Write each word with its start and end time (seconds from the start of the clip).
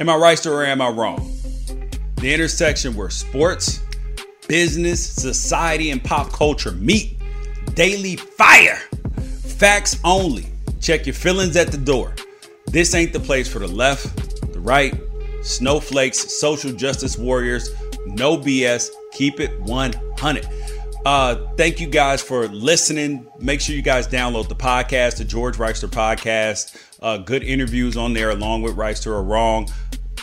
Am 0.00 0.08
I 0.08 0.14
right 0.14 0.46
or 0.46 0.64
am 0.64 0.80
I 0.80 0.90
wrong? 0.90 1.36
The 2.18 2.32
intersection 2.32 2.94
where 2.94 3.10
sports, 3.10 3.82
business, 4.46 5.04
society, 5.04 5.90
and 5.90 6.02
pop 6.02 6.32
culture 6.32 6.70
meet. 6.70 7.18
Daily 7.74 8.14
fire. 8.14 8.76
Facts 9.42 9.98
only. 10.04 10.46
Check 10.80 11.06
your 11.06 11.16
feelings 11.16 11.56
at 11.56 11.72
the 11.72 11.78
door. 11.78 12.14
This 12.66 12.94
ain't 12.94 13.12
the 13.12 13.18
place 13.18 13.52
for 13.52 13.58
the 13.58 13.66
left, 13.66 14.52
the 14.52 14.60
right, 14.60 14.94
snowflakes, 15.42 16.38
social 16.38 16.70
justice 16.70 17.18
warriors. 17.18 17.70
No 18.06 18.36
BS. 18.36 18.90
Keep 19.14 19.40
it 19.40 19.60
100. 19.62 20.46
Uh, 21.08 21.36
thank 21.56 21.80
you 21.80 21.86
guys 21.86 22.20
for 22.20 22.48
listening. 22.48 23.26
Make 23.38 23.62
sure 23.62 23.74
you 23.74 23.80
guys 23.80 24.06
download 24.06 24.50
the 24.50 24.54
podcast, 24.54 25.16
the 25.16 25.24
George 25.24 25.56
Wrighster 25.56 25.88
podcast. 25.88 26.76
Uh, 27.00 27.16
good 27.16 27.42
interviews 27.42 27.96
on 27.96 28.12
there, 28.12 28.28
along 28.28 28.60
with 28.60 28.76
Wrighster 28.76 29.12
or 29.12 29.22
Wrong. 29.22 29.70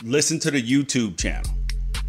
Listen 0.03 0.37
to 0.41 0.51
the 0.51 0.61
YouTube 0.61 1.17
channel. 1.17 1.49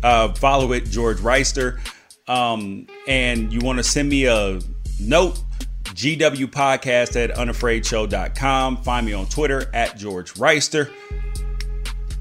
Uh, 0.02 0.34
follow 0.34 0.73
it, 0.73 0.84
George 0.84 1.16
Wrighster. 1.20 1.80
Um, 2.28 2.87
and 3.09 3.51
you 3.51 3.60
want 3.60 3.78
to 3.78 3.82
send 3.82 4.10
me 4.10 4.27
a 4.27 4.60
note, 5.01 5.43
GW 5.84 6.45
Podcast 6.48 7.16
at 7.16 7.34
unafraidshow.com. 7.34 8.82
Find 8.82 9.06
me 9.06 9.15
on 9.15 9.24
Twitter 9.24 9.70
at 9.73 9.96
George 9.96 10.34
Wrighster. 10.34 10.93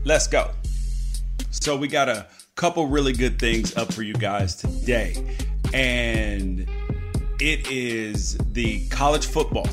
Let's 0.05 0.27
go. 0.27 0.51
So, 1.51 1.75
we 1.75 1.89
got 1.89 2.07
a 2.07 2.27
couple 2.55 2.87
really 2.87 3.11
good 3.11 3.39
things 3.39 3.75
up 3.75 3.91
for 3.91 4.03
you 4.03 4.13
guys 4.13 4.55
today. 4.55 5.35
And 5.73 6.67
it 7.39 7.69
is 7.69 8.37
the 8.51 8.87
college 8.89 9.25
football. 9.27 9.67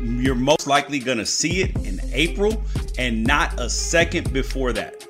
You're 0.00 0.34
most 0.34 0.66
likely 0.66 0.98
going 0.98 1.18
to 1.18 1.26
see 1.26 1.62
it 1.62 1.76
in 1.84 2.00
April 2.12 2.62
and 2.98 3.24
not 3.24 3.58
a 3.60 3.68
second 3.68 4.32
before 4.32 4.72
that. 4.74 5.06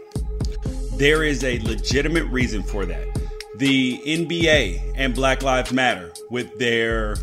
There 0.94 1.24
is 1.24 1.44
a 1.44 1.58
legitimate 1.60 2.24
reason 2.24 2.62
for 2.62 2.86
that. 2.86 3.06
The 3.56 4.00
NBA 4.06 4.92
and 4.96 5.14
Black 5.14 5.42
Lives 5.42 5.72
Matter, 5.72 6.12
with 6.30 6.58
their 6.58 7.16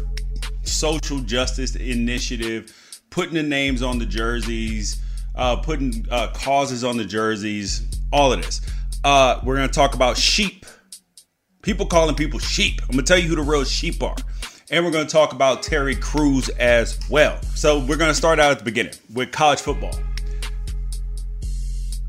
social 0.63 1.19
justice 1.19 1.75
initiative, 1.75 3.01
putting 3.09 3.33
the 3.33 3.43
names 3.43 3.81
on 3.81 3.99
the 3.99 4.05
jerseys, 4.05 5.01
uh, 5.35 5.55
putting 5.57 6.05
uh, 6.09 6.27
causes 6.33 6.83
on 6.83 6.97
the 6.97 7.05
jerseys, 7.05 7.87
all 8.11 8.33
of 8.33 8.41
this. 8.41 8.61
Uh, 9.03 9.39
we're 9.43 9.55
going 9.55 9.67
to 9.67 9.73
talk 9.73 9.95
about 9.95 10.17
sheep. 10.17 10.65
People 11.63 11.85
calling 11.85 12.13
people 12.13 12.39
sheep. 12.39 12.81
I'm 12.83 12.89
to 12.97 13.03
tell 13.03 13.17
you 13.17 13.29
who 13.29 13.37
the 13.37 13.41
real 13.41 13.63
sheep 13.63 14.03
are. 14.03 14.17
And 14.69 14.83
we're 14.83 14.91
to 15.07 15.11
talk 15.11 15.31
about 15.31 15.63
Terry 15.63 15.95
Crews 15.95 16.49
as 16.49 16.99
well. 17.09 17.41
So 17.55 17.79
we're 17.79 17.95
to 18.09 18.15
start 18.15 18.37
out 18.37 18.51
at 18.51 18.59
the 18.59 18.65
beginning 18.65 18.95
with 19.13 19.31
college 19.31 19.61
football. 19.61 19.97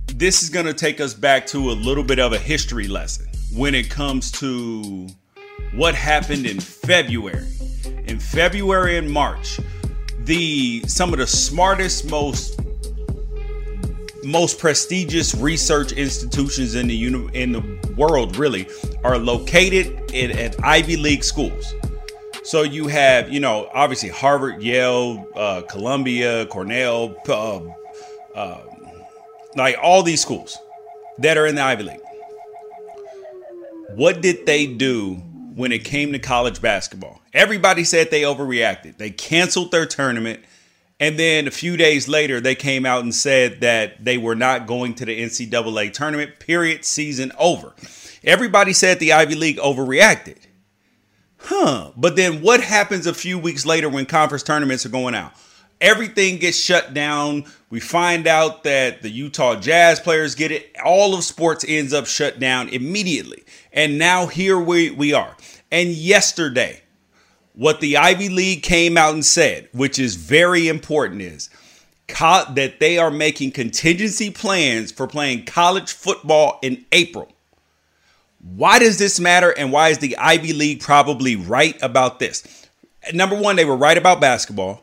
This 0.09 0.43
is 0.43 0.51
to 0.67 0.75
take 0.75 1.01
us 1.01 1.15
back 1.15 1.47
to 1.49 1.71
a 1.71 1.73
little 1.73 2.03
bit 2.03 2.19
of 2.19 2.33
a 2.33 2.39
history 2.39 2.89
lesson 2.89 3.29
when 3.55 3.77
it 3.77 3.89
comes 3.91 4.33
to 4.33 5.07
what 5.73 5.95
happened 5.95 6.47
in 6.47 6.59
February. 6.59 7.47
In 8.09 8.19
February 8.19 8.99
and 8.99 9.09
March, 9.09 9.61
the 10.25 10.83
some 10.89 11.13
of 11.13 11.21
the 11.21 11.29
smartest, 11.29 12.11
most 12.11 12.61
most 14.25 14.59
prestigious 14.59 15.35
research 15.35 15.93
institutions 15.93 16.75
in 16.75 16.89
the 16.89 16.95
uni- 16.95 17.29
in 17.35 17.53
the 17.53 17.95
world 17.97 18.37
really 18.37 18.67
are 19.03 19.19
located 19.19 20.13
in, 20.13 20.31
at 20.33 20.63
Ivy 20.65 20.97
League 20.97 21.25
schools. 21.25 21.75
So 22.45 22.63
you 22.63 22.89
have, 22.89 23.33
you 23.33 23.41
know, 23.41 23.71
obviously 23.73 24.11
Harvard, 24.11 24.63
Yale, 24.63 25.27
uh, 25.35 25.63
Columbia, 25.63 26.47
Cornell, 26.47 27.17
uh, 27.29 27.61
uh, 28.35 28.61
like 29.57 29.77
all 29.83 30.03
these 30.03 30.21
schools 30.21 30.59
that 31.19 31.39
are 31.39 31.47
in 31.47 31.55
the 31.55 31.63
Ivy 31.63 31.85
League. 31.85 32.01
What 33.95 34.21
did 34.21 34.45
they 34.45 34.67
do 34.67 35.15
when 35.55 35.73
it 35.73 35.85
came 35.85 36.13
to 36.13 36.19
college 36.19 36.61
basketball? 36.61 37.23
Everybody 37.33 37.85
said 37.85 38.11
they 38.11 38.23
overreacted. 38.23 38.99
They 38.99 39.11
canceled 39.11 39.71
their 39.71 39.87
tournament 39.87 40.41
and 41.01 41.19
then 41.19 41.49
a 41.49 41.51
few 41.51 41.77
days 41.77 42.09
later, 42.09 42.41
they 42.41 42.55
came 42.55 42.87
out 42.87 43.03
and 43.03 43.15
said 43.15 43.61
that 43.61 44.05
they 44.05 44.17
were 44.17 44.37
not 44.37 44.67
going 44.67 44.95
to 44.95 45.05
the 45.05 45.21
NCAA 45.21 45.93
tournament, 45.93 46.39
period, 46.39 46.85
season 46.85 47.33
over. 47.39 47.75
Everybody 48.23 48.73
said 48.73 49.01
the 49.01 49.13
Ivy 49.13 49.35
League 49.35 49.59
overreacted. 49.59 50.39
Huh. 51.39 51.91
But 51.97 52.17
then 52.17 52.41
what 52.41 52.61
happens 52.61 53.07
a 53.07 53.13
few 53.13 53.39
weeks 53.39 53.67
later 53.67 53.89
when 53.89 54.07
conference 54.07 54.43
tournaments 54.43 54.87
are 54.87 54.91
going 54.91 55.15
out? 55.15 55.33
Everything 55.81 56.39
gets 56.39 56.57
shut 56.57 56.95
down. 56.95 57.45
We 57.69 57.81
find 57.81 58.27
out 58.27 58.63
that 58.63 59.03
the 59.03 59.11
Utah 59.11 59.57
Jazz 59.57 60.01
players 60.01 60.35
get 60.35 60.53
it. 60.53 60.75
All 60.83 61.15
of 61.15 61.25
sports 61.25 61.65
ends 61.67 61.93
up 61.93 62.07
shut 62.07 62.39
down 62.39 62.69
immediately. 62.69 63.45
And 63.73 63.99
now 63.99 64.27
here 64.27 64.59
we, 64.59 64.91
we 64.91 65.13
are. 65.13 65.37
And 65.71 65.91
yesterday, 65.91 66.84
what 67.55 67.81
the 67.81 67.97
Ivy 67.97 68.29
League 68.29 68.63
came 68.63 68.97
out 68.97 69.15
and 69.15 69.25
said, 69.25 69.69
which 69.73 69.99
is 69.99 70.17
very 70.17 70.69
important, 70.69 71.23
is 71.23 71.51
co- 72.09 72.45
that 72.55 72.81
they 72.81 72.99
are 72.99 73.11
making 73.11 73.53
contingency 73.53 74.31
plans 74.31 74.91
for 74.91 75.07
playing 75.07 75.45
college 75.45 75.93
football 75.93 76.59
in 76.63 76.85
April. 76.93 77.29
Why 78.41 78.79
does 78.79 78.99
this 78.99 79.19
matter 79.19 79.55
and 79.57 79.73
why 79.73 79.89
is 79.89 79.99
the 79.99 80.17
Ivy 80.19 80.53
League 80.53 80.81
probably 80.81 81.37
right 81.37 81.81
about 81.81 82.19
this? 82.19 82.67
Number 83.13 83.37
one, 83.37 83.57
they 83.57 83.65
were 83.65 83.77
right 83.77 83.97
about 83.97 84.21
basketball. 84.21 84.83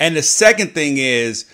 And 0.00 0.16
the 0.16 0.22
second 0.22 0.72
thing 0.72 0.96
is, 0.96 1.44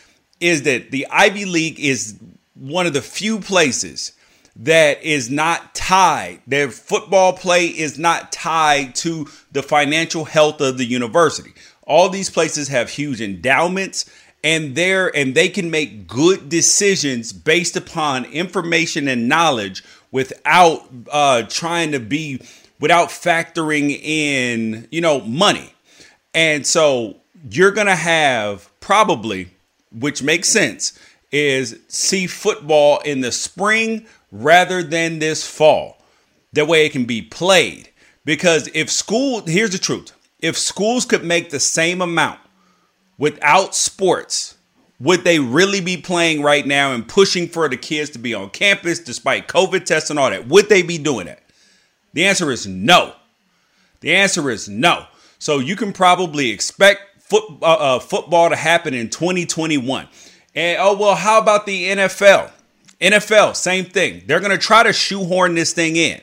is 0.41 0.63
that 0.63 0.91
the 0.91 1.07
Ivy 1.11 1.47
League 1.47 1.81
is 1.81 2.19
one 2.55 2.87
of 2.87 2.93
the 2.93 3.03
few 3.03 3.41
places 3.41 4.13
that 4.59 5.03
is 5.05 5.31
not 5.31 5.75
tied, 5.75 6.41
their 6.47 6.71
football 6.71 7.33
play 7.33 7.67
is 7.67 7.99
not 7.99 8.33
tied 8.33 8.95
to 8.97 9.29
the 9.53 9.63
financial 9.63 10.25
health 10.25 10.61
of 10.61 10.79
the 10.79 10.85
university. 10.85 11.53
All 11.87 12.09
these 12.09 12.29
places 12.29 12.69
have 12.69 12.91
huge 12.91 13.21
endowments 13.21 14.11
and 14.45 14.75
there 14.75 15.15
and 15.17 15.35
they 15.35 15.49
can 15.49 15.71
make 15.71 16.07
good 16.07 16.49
decisions 16.49 17.33
based 17.33 17.77
upon 17.77 18.25
information 18.27 19.09
and 19.09 19.29
knowledge 19.29 19.83
without 20.11 20.89
uh, 21.11 21.43
trying 21.43 21.93
to 21.93 22.01
be 22.01 22.41
without 22.81 23.09
factoring 23.09 23.91
in 23.91 24.87
you 24.91 25.01
know 25.01 25.21
money 25.21 25.73
and 26.35 26.67
so 26.67 27.17
you're 27.51 27.73
gonna 27.73 27.97
have 27.97 28.71
probably 28.81 29.49
which 29.93 30.23
makes 30.23 30.49
sense 30.49 30.99
is 31.33 31.79
see 31.89 32.27
football 32.27 33.01
in 33.01 33.21
the 33.21 33.33
spring 33.33 34.07
rather 34.31 34.83
than 34.83 35.19
this 35.19 35.49
fall. 35.49 35.99
That 36.53 36.67
way 36.67 36.87
it 36.87 36.93
can 36.93 37.05
be 37.05 37.23
played. 37.23 37.91
Because 38.25 38.69
if 38.75 38.91
school, 38.91 39.43
here's 39.47 39.71
the 39.71 39.79
truth 39.79 40.13
if 40.41 40.57
schools 40.57 41.05
could 41.05 41.25
make 41.25 41.51
the 41.51 41.61
same 41.61 42.01
amount 42.01 42.41
without 43.17 43.75
sports, 43.75 44.57
would 45.01 45.25
they 45.25 45.39
really 45.39 45.81
be 45.81 45.97
playing 45.97 46.43
right 46.43 46.67
now 46.67 46.93
and 46.93 47.09
pushing 47.09 47.49
for 47.49 47.69
the 47.69 47.77
kids 47.77 48.11
to 48.11 48.19
be 48.19 48.35
on 48.35 48.51
campus 48.51 48.99
despite 48.99 49.49
COVID 49.49 49.85
tests 49.85 50.11
and 50.11 50.19
all 50.19 50.31
that? 50.31 50.49
Would 50.49 50.69
they 50.69 50.83
be 50.83 50.99
doing 50.99 51.27
it? 51.27 51.43
The 52.13 52.25
answer 52.25 52.51
is 52.51 52.67
no. 52.67 53.15
The 54.01 54.15
answer 54.15 54.51
is 54.51 54.69
no. 54.69 55.07
So 55.39 55.59
you 55.59 55.77
can 55.77 55.93
probably 55.93 56.51
expect 56.51 57.23
foot, 57.23 57.45
uh, 57.63 57.65
uh, 57.65 57.99
football 57.99 58.49
to 58.51 58.57
happen 58.57 58.95
in 58.95 59.09
2021. 59.11 60.09
And 60.55 60.79
oh, 60.81 60.97
well, 60.97 61.15
how 61.15 61.39
about 61.39 61.67
the 61.67 61.89
NFL? 61.91 62.51
NFL, 63.01 63.55
same 63.57 63.85
thing. 63.85 64.23
They're 64.27 64.41
going 64.41 64.53
to 64.53 64.59
try 64.59 64.83
to 64.83 64.93
shoehorn 64.93 65.55
this 65.55 65.73
thing 65.73 65.97
in, 65.97 66.21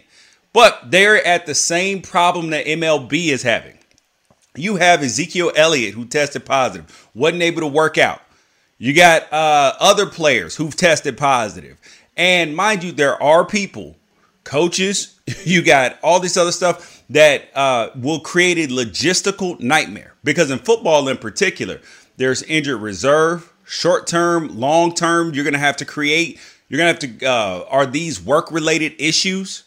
but 0.54 0.92
they're 0.92 1.26
at 1.26 1.46
the 1.46 1.56
same 1.56 2.02
problem 2.02 2.50
that 2.50 2.66
MLB 2.66 3.28
is 3.28 3.44
having. 3.44 3.78
You 4.56 4.78
have 4.78 5.02
Ezekiel 5.04 5.52
Elliott 5.56 5.94
who 5.94 6.06
tested 6.06 6.46
positive, 6.46 7.10
wasn't 7.14 7.44
able 7.44 7.62
to 7.62 7.68
work 7.68 7.98
out. 7.98 8.22
You 8.78 8.94
got 8.94 9.32
uh, 9.32 9.74
other 9.80 10.06
players 10.06 10.56
who've 10.56 10.76
tested 10.76 11.18
positive. 11.18 11.78
And 12.18 12.56
mind 12.56 12.84
you, 12.84 12.92
there 12.92 13.22
are 13.22 13.46
people, 13.46 13.96
coaches, 14.44 15.20
you 15.44 15.62
got 15.62 15.98
all 16.04 16.20
this 16.20 16.38
other 16.38 16.52
stuff 16.52 17.04
that 17.10 17.50
uh, 17.56 17.90
will 17.96 18.20
create 18.20 18.58
a 18.58 18.74
logistical 18.74 19.60
nightmare. 19.60 20.14
Because 20.24 20.52
in 20.52 20.60
football 20.60 21.08
in 21.08 21.18
particular, 21.18 21.80
there's 22.18 22.44
injured 22.44 22.82
reserve, 22.82 23.52
short 23.66 24.08
term, 24.08 24.60
long 24.60 24.94
term. 24.94 25.34
You're 25.34 25.44
going 25.44 25.54
to 25.54 25.60
have 25.60 25.78
to 25.78 25.86
create 25.86 26.40
you're 26.68 26.78
going 26.78 26.96
to 26.96 27.08
have 27.08 27.20
to, 27.20 27.26
uh, 27.26 27.66
are 27.70 27.86
these 27.86 28.22
work 28.22 28.52
related 28.52 28.94
issues? 28.98 29.64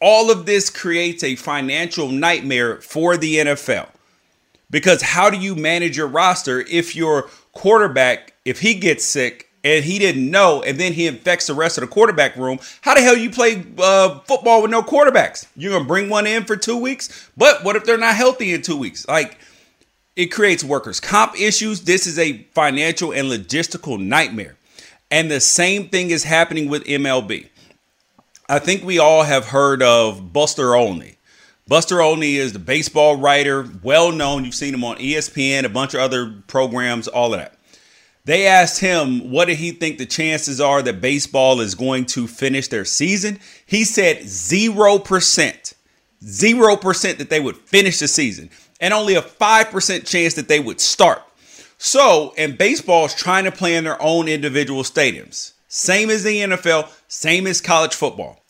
All 0.00 0.30
of 0.30 0.46
this 0.46 0.70
creates 0.70 1.22
a 1.22 1.36
financial 1.36 2.08
nightmare 2.08 2.80
for 2.80 3.16
the 3.16 3.36
NFL. 3.36 3.88
Because 4.70 5.02
how 5.02 5.30
do 5.30 5.36
you 5.36 5.54
manage 5.54 5.96
your 5.96 6.08
roster 6.08 6.60
if 6.60 6.96
your 6.96 7.28
quarterback, 7.52 8.32
if 8.44 8.60
he 8.60 8.74
gets 8.74 9.04
sick 9.04 9.50
and 9.62 9.84
he 9.84 9.98
didn't 9.98 10.30
know, 10.30 10.62
and 10.62 10.78
then 10.78 10.92
he 10.92 11.06
infects 11.06 11.46
the 11.46 11.54
rest 11.54 11.78
of 11.78 11.82
the 11.82 11.88
quarterback 11.88 12.36
room? 12.36 12.58
How 12.80 12.94
the 12.94 13.00
hell 13.00 13.16
you 13.16 13.30
play 13.30 13.64
uh, 13.78 14.18
football 14.20 14.62
with 14.62 14.70
no 14.70 14.82
quarterbacks? 14.82 15.46
You're 15.56 15.72
gonna 15.72 15.84
bring 15.84 16.08
one 16.08 16.26
in 16.26 16.44
for 16.44 16.56
two 16.56 16.76
weeks, 16.76 17.30
but 17.36 17.62
what 17.62 17.76
if 17.76 17.84
they're 17.84 17.98
not 17.98 18.16
healthy 18.16 18.52
in 18.52 18.62
two 18.62 18.76
weeks? 18.76 19.06
Like, 19.06 19.38
it 20.16 20.26
creates 20.26 20.64
workers' 20.64 21.00
comp 21.00 21.38
issues. 21.38 21.82
This 21.82 22.06
is 22.06 22.18
a 22.18 22.38
financial 22.54 23.12
and 23.12 23.30
logistical 23.30 23.98
nightmare. 23.98 24.56
And 25.14 25.30
the 25.30 25.38
same 25.38 25.90
thing 25.90 26.10
is 26.10 26.24
happening 26.24 26.68
with 26.68 26.82
MLB. 26.86 27.46
I 28.48 28.58
think 28.58 28.82
we 28.82 28.98
all 28.98 29.22
have 29.22 29.46
heard 29.46 29.80
of 29.80 30.32
Buster 30.32 30.74
Olney. 30.74 31.18
Buster 31.68 32.02
Olney 32.02 32.34
is 32.34 32.52
the 32.52 32.58
baseball 32.58 33.14
writer, 33.14 33.64
well 33.84 34.10
known. 34.10 34.44
You've 34.44 34.56
seen 34.56 34.74
him 34.74 34.82
on 34.82 34.96
ESPN, 34.96 35.62
a 35.62 35.68
bunch 35.68 35.94
of 35.94 36.00
other 36.00 36.42
programs, 36.48 37.06
all 37.06 37.32
of 37.32 37.38
that. 37.38 37.56
They 38.24 38.48
asked 38.48 38.80
him 38.80 39.30
what 39.30 39.44
did 39.44 39.58
he 39.58 39.70
think 39.70 39.98
the 39.98 40.06
chances 40.06 40.60
are 40.60 40.82
that 40.82 41.00
baseball 41.00 41.60
is 41.60 41.76
going 41.76 42.06
to 42.06 42.26
finish 42.26 42.66
their 42.66 42.84
season. 42.84 43.38
He 43.66 43.84
said 43.84 44.22
0%. 44.22 45.74
0% 46.24 47.18
that 47.18 47.30
they 47.30 47.38
would 47.38 47.56
finish 47.56 48.00
the 48.00 48.08
season 48.08 48.50
and 48.80 48.92
only 48.92 49.14
a 49.14 49.22
5% 49.22 50.06
chance 50.08 50.34
that 50.34 50.48
they 50.48 50.58
would 50.58 50.80
start. 50.80 51.22
So, 51.84 52.32
and 52.38 52.56
baseball 52.56 53.04
is 53.04 53.14
trying 53.14 53.44
to 53.44 53.52
play 53.52 53.76
in 53.76 53.84
their 53.84 54.00
own 54.00 54.26
individual 54.26 54.84
stadiums. 54.84 55.52
Same 55.68 56.08
as 56.08 56.24
the 56.24 56.38
NFL, 56.38 56.88
same 57.08 57.46
as 57.46 57.60
college 57.60 57.94
football. 57.94 58.42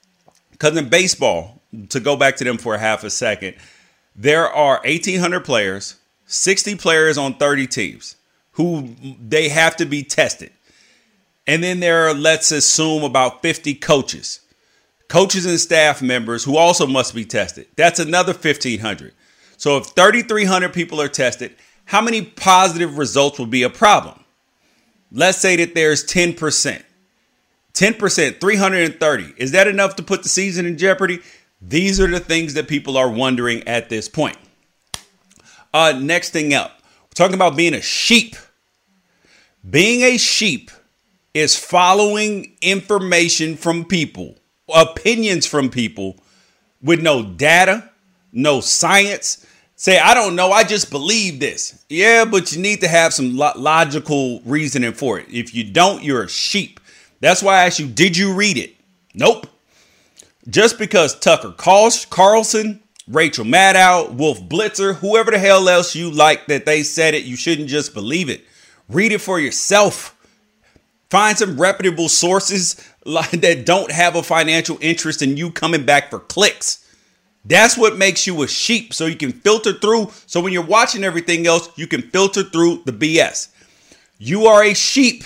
Because 0.53 0.77
in 0.77 0.89
baseball, 0.89 1.61
to 1.89 1.99
go 1.99 2.15
back 2.17 2.37
to 2.37 2.45
them 2.45 2.59
for 2.59 2.77
a 2.77 2.79
half 2.79 3.03
a 3.03 3.11
second, 3.11 3.57
there 4.15 4.49
are 4.49 4.81
1,800 4.85 5.41
players, 5.41 5.97
60 6.27 6.77
players 6.77 7.19
on 7.19 7.35
30 7.35 7.67
teams 7.67 8.15
who 8.53 8.95
they 9.21 9.49
have 9.49 9.75
to 9.79 9.85
be 9.85 10.05
tested. 10.05 10.53
And 11.45 11.61
then 11.61 11.81
there 11.81 12.07
are, 12.07 12.15
let's 12.15 12.53
assume, 12.53 13.03
about 13.03 13.43
50 13.43 13.75
coaches, 13.75 14.43
coaches 15.09 15.45
and 15.45 15.59
staff 15.59 16.01
members 16.01 16.45
who 16.45 16.57
also 16.57 16.87
must 16.87 17.17
be 17.17 17.25
tested. 17.25 17.67
That's 17.75 17.99
another 17.99 18.33
1,500. 18.33 19.13
So 19.57 19.79
if 19.79 19.87
3,300 19.87 20.73
people 20.73 21.01
are 21.01 21.09
tested, 21.09 21.57
how 21.85 22.01
many 22.01 22.23
positive 22.23 22.99
results 22.99 23.39
will 23.39 23.47
be 23.47 23.63
a 23.63 23.71
problem? 23.71 24.25
Let's 25.13 25.39
say 25.39 25.57
that 25.57 25.75
there's 25.75 26.05
10%. 26.05 26.83
10%, 27.75 28.41
330. 28.41 29.35
Is 29.37 29.53
that 29.53 29.67
enough 29.67 29.97
to 29.97 30.03
put 30.03 30.23
the 30.23 30.29
season 30.29 30.67
in 30.67 30.79
jeopardy? 30.79 31.21
These 31.61 32.01
are 32.01 32.07
the 32.07 32.21
things 32.21 32.55
that 32.55 32.69
people 32.69 32.97
are 32.97 33.11
wondering 33.11 33.67
at 33.67 33.89
this 33.89 34.09
point. 34.09 34.37
Uh, 35.73 35.99
next 36.01 36.31
thing 36.31 36.55
up, 36.55 36.81
we're 37.03 37.15
talking 37.15 37.35
about 37.35 37.57
being 37.57 37.75
a 37.75 37.81
sheep. 37.81 38.37
Being 39.69 40.03
a 40.03 40.19
sheep 40.19 40.71
is 41.33 41.59
following 41.59 42.57
information 42.63 43.57
from 43.57 43.85
people, 43.85 44.37
opinions 44.73 45.47
from 45.47 45.69
people 45.69 46.17
with 46.81 47.03
no 47.03 47.25
data, 47.25 47.91
no 48.33 48.61
science. 48.61 49.45
Say, 49.77 49.99
I 49.99 50.15
don't 50.15 50.37
know, 50.37 50.53
I 50.53 50.63
just 50.65 50.91
believe 50.91 51.41
this. 51.41 51.85
Yeah, 51.89 52.25
but 52.25 52.53
you 52.53 52.63
need 52.63 52.81
to 52.81 52.89
have 52.89 53.13
some 53.13 53.37
lo- 53.37 53.53
logical 53.57 54.41
reasoning 54.45 54.93
for 54.93 55.19
it. 55.19 55.27
If 55.29 55.55
you 55.55 55.65
don't, 55.65 56.03
you're 56.03 56.23
a 56.23 56.29
sheep. 56.29 56.79
That's 57.21 57.43
why 57.43 57.57
I 57.57 57.67
asked 57.67 57.81
you, 57.81 57.89
did 57.89 58.17
you 58.17 58.35
read 58.35 58.57
it? 58.57 58.77
Nope. 59.15 59.49
Just 60.49 60.79
because 60.79 61.19
Tucker 61.19 61.53
Carlson, 61.53 62.83
Rachel 63.09 63.45
Maddow, 63.45 64.15
Wolf 64.15 64.41
Blitzer, 64.43 64.95
whoever 64.97 65.31
the 65.31 65.39
hell 65.39 65.69
else 65.69 65.95
you 65.95 66.11
like 66.11 66.47
that 66.47 66.67
they 66.67 66.83
said 66.83 67.15
it, 67.15 67.25
you 67.25 67.37
shouldn't 67.37 67.69
just 67.69 67.95
believe 67.95 68.29
it. 68.29 68.45
Read 68.89 69.13
it 69.13 69.21
for 69.21 69.41
yourself. 69.41 70.17
Find 71.11 71.37
some 71.37 71.61
reputable 71.61 72.09
sources 72.09 72.75
that 73.05 73.63
don't 73.65 73.91
have 73.91 74.15
a 74.17 74.23
financial 74.23 74.79
interest 74.81 75.23
in 75.23 75.37
you 75.37 75.51
coming 75.51 75.85
back 75.85 76.11
for 76.11 76.21
clicks. 76.21 76.84
That's 77.45 77.77
what 77.77 77.97
makes 77.97 78.27
you 78.27 78.43
a 78.43 78.49
sheep. 78.49 78.95
So 78.95 79.07
you 79.07 79.17
can 79.17 79.33
filter 79.33 79.73
through. 79.73 80.11
So 80.27 80.41
when 80.41 80.53
you're 80.53 80.65
watching 80.65 81.05
everything 81.05 81.47
else, 81.47 81.69
you 81.77 81.87
can 81.87 82.03
filter 82.03 82.43
through 82.43 82.83
the 82.85 82.93
BS. 82.93 83.49
You 84.19 84.47
are 84.47 84.65
a 84.65 84.75
sheep 84.75 85.25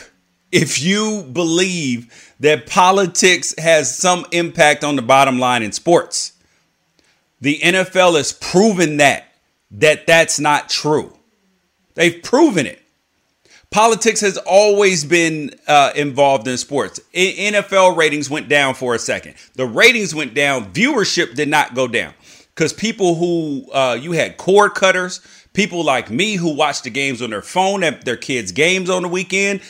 if 0.50 0.82
you 0.82 1.22
believe 1.32 2.34
that 2.40 2.66
politics 2.66 3.54
has 3.58 3.96
some 3.96 4.26
impact 4.32 4.82
on 4.82 4.96
the 4.96 5.02
bottom 5.02 5.38
line 5.38 5.62
in 5.62 5.72
sports. 5.72 6.32
The 7.40 7.58
NFL 7.60 8.16
has 8.16 8.32
proven 8.32 8.96
that 8.96 9.28
that 9.70 10.06
that's 10.06 10.40
not 10.40 10.68
true. 10.68 11.16
They've 11.94 12.22
proven 12.22 12.66
it. 12.66 12.82
Politics 13.70 14.22
has 14.22 14.38
always 14.38 15.04
been 15.04 15.50
uh, 15.66 15.92
involved 15.94 16.48
in 16.48 16.56
sports. 16.56 17.00
I- 17.14 17.52
NFL 17.52 17.96
ratings 17.96 18.30
went 18.30 18.48
down 18.48 18.74
for 18.74 18.94
a 18.94 18.98
second. 18.98 19.34
The 19.54 19.66
ratings 19.66 20.14
went 20.14 20.32
down. 20.34 20.72
Viewership 20.72 21.34
did 21.34 21.48
not 21.48 21.74
go 21.74 21.86
down 21.86 22.14
because 22.54 22.72
people 22.72 23.16
who 23.16 23.70
uh, 23.72 23.98
you 24.00 24.12
had 24.12 24.38
cord 24.38 24.74
cutters, 24.74 25.20
people 25.52 25.84
like 25.84 26.10
me 26.10 26.36
who 26.36 26.54
watch 26.54 26.80
the 26.82 26.90
games 26.90 27.20
on 27.20 27.28
their 27.30 27.42
phone 27.42 27.84
at 27.84 28.04
their 28.06 28.16
kids' 28.16 28.52
games 28.52 28.88
on 28.88 29.02
the 29.02 29.08
weekend. 29.08 29.60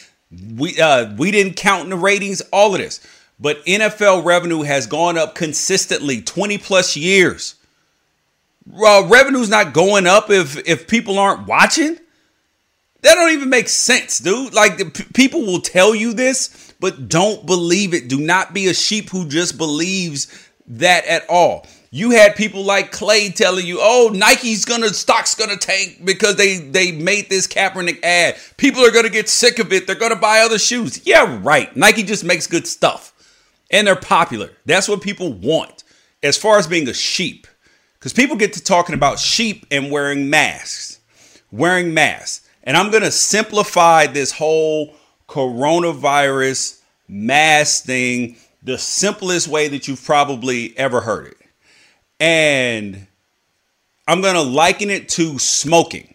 We 0.56 0.80
uh, 0.80 1.14
we 1.16 1.30
didn't 1.32 1.54
count 1.54 1.84
in 1.84 1.90
the 1.90 1.96
ratings. 1.96 2.40
All 2.52 2.74
of 2.74 2.80
this, 2.80 3.00
but 3.40 3.64
NFL 3.66 4.24
revenue 4.24 4.62
has 4.62 4.86
gone 4.86 5.18
up 5.18 5.34
consistently, 5.34 6.20
twenty 6.22 6.56
plus 6.58 6.96
years. 6.96 7.56
Uh, 8.72 9.04
revenue's 9.08 9.48
not 9.48 9.72
going 9.72 10.06
up 10.06 10.30
if 10.30 10.56
if 10.68 10.86
people 10.86 11.18
aren't 11.18 11.46
watching. 11.48 11.98
That 13.02 13.14
don't 13.14 13.32
even 13.32 13.48
make 13.48 13.68
sense, 13.68 14.18
dude. 14.18 14.54
Like 14.54 14.94
p- 14.94 15.04
people 15.14 15.42
will 15.42 15.60
tell 15.60 15.94
you 15.94 16.12
this, 16.12 16.74
but 16.80 17.08
don't 17.08 17.46
believe 17.46 17.94
it. 17.94 18.08
Do 18.08 18.18
not 18.18 18.52
be 18.52 18.66
a 18.66 18.74
sheep 18.74 19.10
who 19.10 19.28
just 19.28 19.56
believes 19.56 20.26
that 20.66 21.06
at 21.06 21.24
all. 21.28 21.66
You 21.90 22.10
had 22.10 22.36
people 22.36 22.64
like 22.64 22.92
Clay 22.92 23.30
telling 23.30 23.66
you, 23.66 23.78
"Oh, 23.80 24.10
Nike's 24.12 24.64
gonna 24.64 24.92
stock's 24.92 25.34
gonna 25.34 25.56
tank 25.56 26.04
because 26.04 26.36
they 26.36 26.58
they 26.58 26.92
made 26.92 27.30
this 27.30 27.46
Kaepernick 27.46 28.02
ad. 28.02 28.36
People 28.56 28.84
are 28.84 28.90
gonna 28.90 29.08
get 29.08 29.28
sick 29.28 29.58
of 29.58 29.72
it. 29.72 29.86
They're 29.86 29.96
gonna 29.96 30.16
buy 30.16 30.40
other 30.40 30.58
shoes." 30.58 31.00
Yeah, 31.04 31.38
right. 31.42 31.74
Nike 31.76 32.02
just 32.02 32.24
makes 32.24 32.46
good 32.46 32.66
stuff, 32.66 33.14
and 33.70 33.86
they're 33.86 33.96
popular. 33.96 34.50
That's 34.66 34.88
what 34.88 35.00
people 35.00 35.32
want. 35.32 35.84
As 36.22 36.36
far 36.36 36.58
as 36.58 36.66
being 36.66 36.88
a 36.88 36.94
sheep, 36.94 37.46
because 37.98 38.12
people 38.12 38.36
get 38.36 38.52
to 38.54 38.62
talking 38.62 38.94
about 38.94 39.18
sheep 39.20 39.64
and 39.70 39.90
wearing 39.90 40.28
masks, 40.28 40.98
wearing 41.50 41.94
masks. 41.94 42.42
And 42.68 42.76
I'm 42.76 42.90
going 42.90 43.02
to 43.02 43.10
simplify 43.10 44.08
this 44.08 44.30
whole 44.30 44.94
coronavirus 45.26 46.78
mask 47.08 47.84
thing 47.84 48.36
the 48.62 48.76
simplest 48.76 49.48
way 49.48 49.68
that 49.68 49.88
you've 49.88 50.04
probably 50.04 50.76
ever 50.76 51.00
heard 51.00 51.28
it. 51.28 51.38
And 52.20 53.06
I'm 54.06 54.20
going 54.20 54.34
to 54.34 54.42
liken 54.42 54.90
it 54.90 55.08
to 55.10 55.38
smoking 55.38 56.14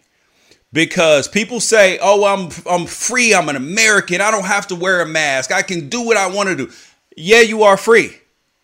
because 0.72 1.26
people 1.26 1.58
say, 1.58 1.98
"Oh, 2.00 2.24
I'm 2.24 2.50
I'm 2.70 2.86
free. 2.86 3.34
I'm 3.34 3.48
an 3.48 3.56
American. 3.56 4.20
I 4.20 4.30
don't 4.30 4.46
have 4.46 4.68
to 4.68 4.76
wear 4.76 5.00
a 5.00 5.06
mask. 5.06 5.50
I 5.50 5.62
can 5.62 5.88
do 5.88 6.02
what 6.02 6.16
I 6.16 6.28
want 6.28 6.50
to 6.50 6.54
do." 6.54 6.70
Yeah, 7.16 7.40
you 7.40 7.64
are 7.64 7.76
free. 7.76 8.16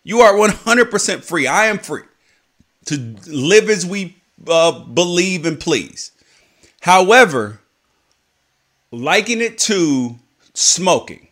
You 0.05 0.21
are 0.21 0.33
100% 0.33 1.25
free. 1.25 1.45
I 1.45 1.65
am 1.65 1.77
free 1.77 2.03
to 2.85 3.15
live 3.27 3.69
as 3.69 3.85
we 3.85 4.15
uh, 4.47 4.79
believe 4.79 5.45
and 5.45 5.59
please. 5.59 6.11
However, 6.79 7.60
liken 8.91 9.41
it 9.41 9.57
to 9.57 10.15
smoking. 10.53 11.27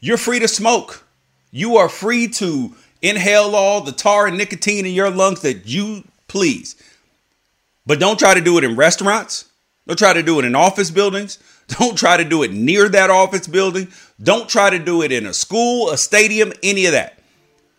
You're 0.00 0.16
free 0.16 0.38
to 0.40 0.48
smoke. 0.48 1.06
You 1.50 1.76
are 1.76 1.88
free 1.88 2.28
to 2.28 2.74
inhale 3.02 3.54
all 3.54 3.82
the 3.82 3.92
tar 3.92 4.26
and 4.26 4.38
nicotine 4.38 4.86
in 4.86 4.94
your 4.94 5.10
lungs 5.10 5.42
that 5.42 5.66
you 5.66 6.04
please. 6.28 6.76
But 7.86 8.00
don't 8.00 8.18
try 8.18 8.34
to 8.34 8.40
do 8.40 8.58
it 8.58 8.64
in 8.64 8.76
restaurants. 8.76 9.46
Don't 9.86 9.98
try 9.98 10.12
to 10.12 10.22
do 10.22 10.38
it 10.38 10.44
in 10.44 10.54
office 10.54 10.90
buildings. 10.90 11.38
Don't 11.78 11.96
try 11.96 12.16
to 12.16 12.24
do 12.24 12.42
it 12.42 12.52
near 12.52 12.88
that 12.88 13.08
office 13.08 13.46
building. 13.46 13.88
Don't 14.22 14.48
try 14.48 14.68
to 14.68 14.78
do 14.78 15.02
it 15.02 15.10
in 15.10 15.26
a 15.26 15.32
school, 15.32 15.90
a 15.90 15.96
stadium, 15.96 16.52
any 16.62 16.86
of 16.86 16.92
that. 16.92 17.18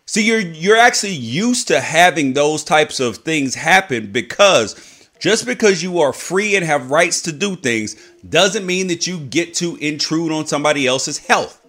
See, 0.06 0.26
you're 0.26 0.40
you're 0.40 0.76
actually 0.76 1.14
used 1.14 1.68
to 1.68 1.80
having 1.80 2.32
those 2.32 2.64
types 2.64 2.98
of 2.98 3.18
things 3.18 3.54
happen 3.54 4.10
because 4.10 4.74
just 5.18 5.46
because 5.46 5.82
you 5.82 6.00
are 6.00 6.12
free 6.12 6.56
and 6.56 6.64
have 6.64 6.90
rights 6.90 7.22
to 7.22 7.32
do 7.32 7.56
things 7.56 7.96
doesn't 8.28 8.66
mean 8.66 8.88
that 8.88 9.06
you 9.06 9.18
get 9.18 9.54
to 9.54 9.76
intrude 9.76 10.32
on 10.32 10.46
somebody 10.46 10.86
else's 10.86 11.18
health. 11.18 11.64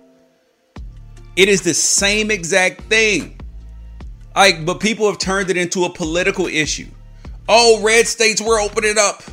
It 1.36 1.50
is 1.50 1.62
the 1.62 1.74
same 1.74 2.32
exact 2.32 2.82
thing. 2.82 3.40
Like, 4.36 4.66
but 4.66 4.80
people 4.80 5.08
have 5.08 5.18
turned 5.18 5.50
it 5.50 5.58
into 5.58 5.86
a 5.86 5.90
political 5.90 6.48
issue. 6.48 6.88
Oh, 7.48 7.82
red 7.82 8.08
states 8.08 8.42
we're 8.42 8.62
opening 8.62 8.96
up. 8.98 9.24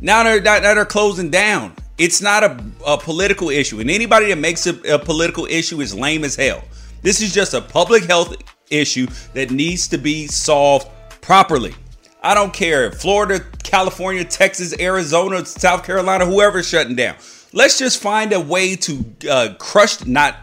Now 0.00 0.24
they're 0.24 0.40
now 0.40 0.74
they're 0.74 0.84
closing 0.84 1.30
down. 1.30 1.74
It's 1.98 2.20
not 2.20 2.42
a, 2.42 2.64
a 2.86 2.98
political 2.98 3.50
issue, 3.50 3.78
and 3.78 3.90
anybody 3.90 4.28
that 4.28 4.38
makes 4.38 4.66
it 4.66 4.84
a 4.86 4.98
political 4.98 5.46
issue 5.46 5.80
is 5.80 5.94
lame 5.94 6.24
as 6.24 6.34
hell. 6.34 6.64
This 7.02 7.20
is 7.20 7.32
just 7.32 7.54
a 7.54 7.60
public 7.60 8.04
health 8.04 8.34
issue 8.70 9.06
that 9.34 9.50
needs 9.50 9.86
to 9.88 9.98
be 9.98 10.26
solved 10.26 10.88
properly. 11.20 11.74
I 12.22 12.34
don't 12.34 12.52
care 12.52 12.92
Florida, 12.92 13.44
California, 13.64 14.24
Texas, 14.24 14.74
Arizona, 14.78 15.44
South 15.44 15.84
Carolina, 15.84 16.24
whoever's 16.24 16.68
shutting 16.68 16.94
down. 16.94 17.16
Let's 17.52 17.78
just 17.78 18.00
find 18.00 18.32
a 18.32 18.40
way 18.40 18.76
to 18.76 19.04
uh, 19.28 19.54
crush, 19.58 20.06
not 20.06 20.36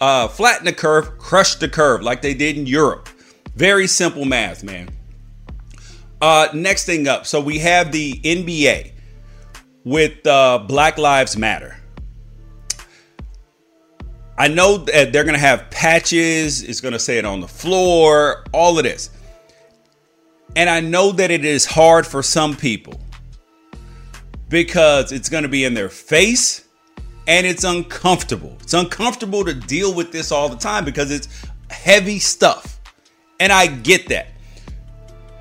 uh, 0.00 0.28
flatten 0.28 0.64
the 0.64 0.72
curve, 0.72 1.18
crush 1.18 1.56
the 1.56 1.68
curve 1.68 2.02
like 2.02 2.22
they 2.22 2.34
did 2.34 2.56
in 2.56 2.66
Europe. 2.66 3.08
Very 3.54 3.86
simple 3.86 4.24
math, 4.24 4.64
man. 4.64 4.88
Uh, 6.20 6.48
next 6.54 6.86
thing 6.86 7.06
up. 7.06 7.26
So 7.26 7.40
we 7.40 7.58
have 7.58 7.92
the 7.92 8.14
NBA 8.14 8.92
with 9.84 10.26
uh, 10.26 10.58
Black 10.66 10.98
Lives 10.98 11.36
Matter. 11.36 11.76
I 14.36 14.48
know 14.48 14.78
that 14.78 15.12
they're 15.12 15.24
going 15.24 15.34
to 15.34 15.40
have 15.40 15.70
patches, 15.70 16.62
it's 16.62 16.80
going 16.80 16.92
to 16.92 16.98
say 16.98 17.18
it 17.18 17.26
on 17.26 17.40
the 17.40 17.48
floor, 17.48 18.44
all 18.52 18.78
of 18.78 18.84
this. 18.84 19.10
And 20.56 20.68
I 20.68 20.80
know 20.80 21.12
that 21.12 21.30
it 21.30 21.44
is 21.44 21.64
hard 21.64 22.06
for 22.06 22.22
some 22.22 22.56
people 22.56 23.00
because 24.48 25.12
it's 25.12 25.28
going 25.28 25.44
to 25.44 25.48
be 25.48 25.64
in 25.64 25.74
their 25.74 25.88
face 25.88 26.68
and 27.26 27.46
it's 27.46 27.64
uncomfortable. 27.64 28.56
It's 28.60 28.74
uncomfortable 28.74 29.44
to 29.44 29.54
deal 29.54 29.94
with 29.94 30.10
this 30.10 30.32
all 30.32 30.48
the 30.48 30.56
time 30.56 30.84
because 30.84 31.10
it's 31.10 31.28
heavy 31.70 32.18
stuff. 32.18 32.80
And 33.38 33.52
I 33.52 33.68
get 33.68 34.08
that. 34.08 34.28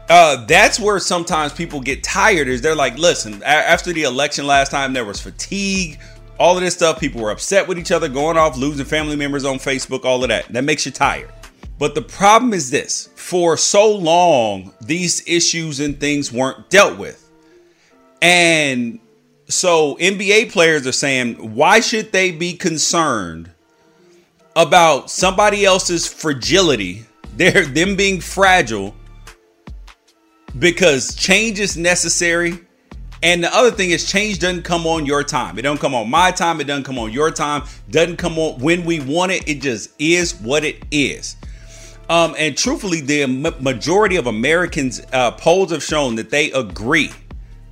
Uh, 0.09 0.45
that's 0.45 0.79
where 0.79 0.99
sometimes 0.99 1.53
people 1.53 1.79
get 1.79 2.03
tired 2.03 2.47
is 2.47 2.61
they're 2.61 2.75
like, 2.75 2.97
listen, 2.97 3.43
after 3.43 3.93
the 3.93 4.03
election 4.03 4.47
last 4.47 4.71
time, 4.71 4.93
there 4.93 5.05
was 5.05 5.21
fatigue, 5.21 5.99
all 6.39 6.55
of 6.55 6.63
this 6.63 6.73
stuff. 6.73 6.99
People 6.99 7.21
were 7.21 7.31
upset 7.31 7.67
with 7.67 7.77
each 7.77 7.91
other, 7.91 8.07
going 8.09 8.37
off, 8.37 8.57
losing 8.57 8.85
family 8.85 9.15
members 9.15 9.45
on 9.45 9.57
Facebook, 9.57 10.05
all 10.05 10.23
of 10.23 10.29
that. 10.29 10.47
That 10.49 10.63
makes 10.63 10.85
you 10.85 10.91
tired. 10.91 11.31
But 11.79 11.95
the 11.95 12.01
problem 12.01 12.53
is 12.53 12.69
this 12.69 13.09
for 13.15 13.55
so 13.55 13.89
long, 13.89 14.74
these 14.81 15.25
issues 15.25 15.79
and 15.79 15.98
things 15.98 16.31
weren't 16.31 16.69
dealt 16.69 17.00
with. 17.00 17.31
And 18.21 19.00
so 19.48 19.95
NBA 19.95 20.51
players 20.51 20.86
are 20.86 20.91
saying, 20.91 21.36
why 21.55 21.79
should 21.79 22.12
they 22.12 22.31
be 22.31 22.53
concerned 22.53 23.50
about 24.57 25.09
somebody 25.09 25.63
else's 25.63 26.05
fragility, 26.05 27.05
their 27.38 27.65
them 27.65 27.95
being 27.95 28.19
fragile, 28.19 28.93
because 30.59 31.15
change 31.15 31.62
is 31.62 31.77
necessary. 31.77 32.59
And 33.24 33.43
the 33.43 33.55
other 33.55 33.71
thing 33.71 33.91
is 33.91 34.09
change 34.09 34.39
doesn't 34.39 34.63
come 34.63 34.86
on 34.86 35.05
your 35.05 35.24
time. 35.24 35.57
It 35.57 35.62
don't 35.62 35.79
come 35.79 35.95
on 35.95 36.09
my 36.09 36.31
time. 36.31 36.59
It 36.59 36.65
doesn't 36.65 36.83
come 36.83 37.00
on 37.00 37.12
your 37.12 37.31
time. 37.31 37.63
Doesn't 37.89 38.17
come 38.17 38.38
on 38.38 38.59
when 38.59 38.83
we 38.83 39.00
want 39.00 39.31
it. 39.31 39.48
It 39.48 39.62
just 39.62 39.91
is 40.00 40.36
what 40.36 40.65
it 40.65 40.83
is. 40.91 41.38
Um, 42.09 42.35
and 42.39 42.57
truthfully, 42.57 43.01
the 43.01 43.27
majority 43.59 44.15
of 44.15 44.25
Americans 44.25 45.01
uh, 45.13 45.31
polls 45.31 45.71
have 45.71 45.83
shown 45.83 46.15
that 46.15 46.31
they 46.31 46.51
agree 46.51 47.11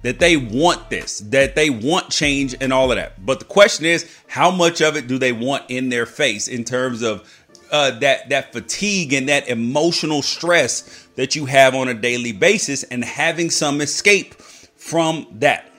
that 0.03 0.20
they 0.20 0.38
want 0.38 0.89
this, 0.89 1.20
that 1.20 1.56
they 1.56 1.70
want 1.72 2.10
change 2.10 2.56
and 2.62 2.72
all 2.72 2.91
of 2.91 2.98
that. 2.98 3.25
But 3.25 3.39
the 3.39 3.46
question 3.46 3.86
is, 3.86 4.10
how 4.27 4.51
much 4.51 4.79
of 4.79 4.96
it 4.96 5.08
do 5.08 5.17
they 5.17 5.32
want 5.32 5.65
in 5.70 5.89
their 5.89 6.06
face 6.06 6.48
in 6.48 6.63
terms 6.63 7.01
of 7.01 7.27
uh, 7.72 7.91
that 8.00 8.29
that 8.29 8.53
fatigue 8.53 9.12
and 9.12 9.27
that 9.27 9.50
emotional 9.50 10.22
stress 10.22 11.08
that 11.15 11.36
you 11.36 11.46
have 11.46 11.75
on 11.75 11.89
a 11.89 11.94
daily 11.94 12.32
basis, 12.32 12.84
and 12.84 13.03
having 13.03 13.50
some 13.50 13.82
escape 13.82 14.36
from 14.36 15.27
that. 15.34 15.70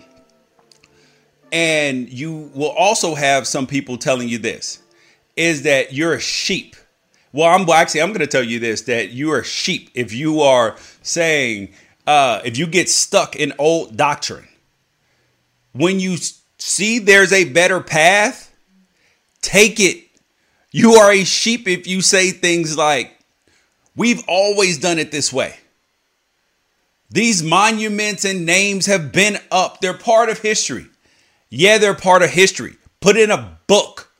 And 1.51 2.11
you 2.11 2.51
will 2.55 2.73
also 2.73 3.15
have 3.15 3.47
some 3.47 3.67
people 3.67 3.97
telling 3.97 4.29
you 4.29 4.37
this: 4.37 4.83
is 5.37 5.63
that 5.63 5.95
you're 5.95 6.13
a 6.13 6.21
sheep 6.21 6.77
well, 7.33 7.55
I'm 7.55 7.67
well, 7.67 7.77
actually 7.77 8.03
I'm 8.03 8.09
going 8.09 8.21
to 8.21 8.27
tell 8.27 8.43
you 8.43 8.59
this 8.59 8.83
that 8.83 9.11
you 9.11 9.33
are 9.33 9.43
sheep 9.43 9.91
if 9.95 10.13
you 10.13 10.41
are 10.41 10.77
saying 11.03 11.73
uh, 12.07 12.41
if 12.45 12.57
you 12.57 12.67
get 12.67 12.89
stuck 12.89 13.37
in 13.37 13.53
old 13.59 13.97
doctrine. 13.97 14.49
When 15.73 16.01
you 16.01 16.17
see 16.57 16.99
there's 16.99 17.33
a 17.33 17.45
better 17.45 17.81
path, 17.81 18.55
take 19.43 19.79
it. 19.79 20.05
You 20.71 20.95
are 20.95 21.13
a 21.13 21.25
sheep 21.25 21.69
if 21.69 21.87
you 21.87 22.01
say 22.01 22.31
things 22.31 22.77
like, 22.77 23.19
"We've 23.95 24.23
always 24.27 24.79
done 24.79 24.99
it 24.99 25.11
this 25.11 25.33
way." 25.33 25.57
These 27.11 27.43
monuments 27.43 28.25
and 28.25 28.45
names 28.45 28.87
have 28.87 29.13
been 29.13 29.39
up. 29.51 29.81
They're 29.81 29.95
part 29.95 30.29
of 30.29 30.39
history. 30.41 30.87
Yeah, 31.49 31.79
they're 31.79 31.95
part 31.95 32.23
of 32.23 32.31
history. 32.31 32.77
Put 33.01 33.17
in 33.17 33.31
a 33.31 33.59
book. 33.67 34.13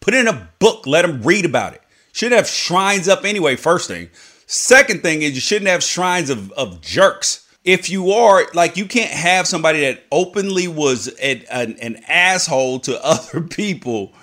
Put 0.00 0.14
in 0.14 0.28
a 0.28 0.48
book. 0.58 0.86
Let 0.86 1.02
them 1.02 1.22
read 1.22 1.44
about 1.44 1.74
it. 1.74 1.82
Shouldn't 2.16 2.38
have 2.38 2.48
shrines 2.48 3.08
up 3.08 3.26
anyway, 3.26 3.56
first 3.56 3.88
thing. 3.88 4.08
Second 4.46 5.02
thing 5.02 5.20
is 5.20 5.34
you 5.34 5.40
shouldn't 5.42 5.68
have 5.68 5.82
shrines 5.82 6.30
of, 6.30 6.50
of 6.52 6.80
jerks. 6.80 7.46
If 7.62 7.90
you 7.90 8.10
are, 8.12 8.46
like, 8.54 8.78
you 8.78 8.86
can't 8.86 9.10
have 9.10 9.46
somebody 9.46 9.82
that 9.82 10.02
openly 10.10 10.66
was 10.66 11.08
an, 11.08 11.42
an, 11.50 11.76
an 11.82 11.96
asshole 12.08 12.80
to 12.80 12.98
other 13.04 13.42
people 13.42 14.14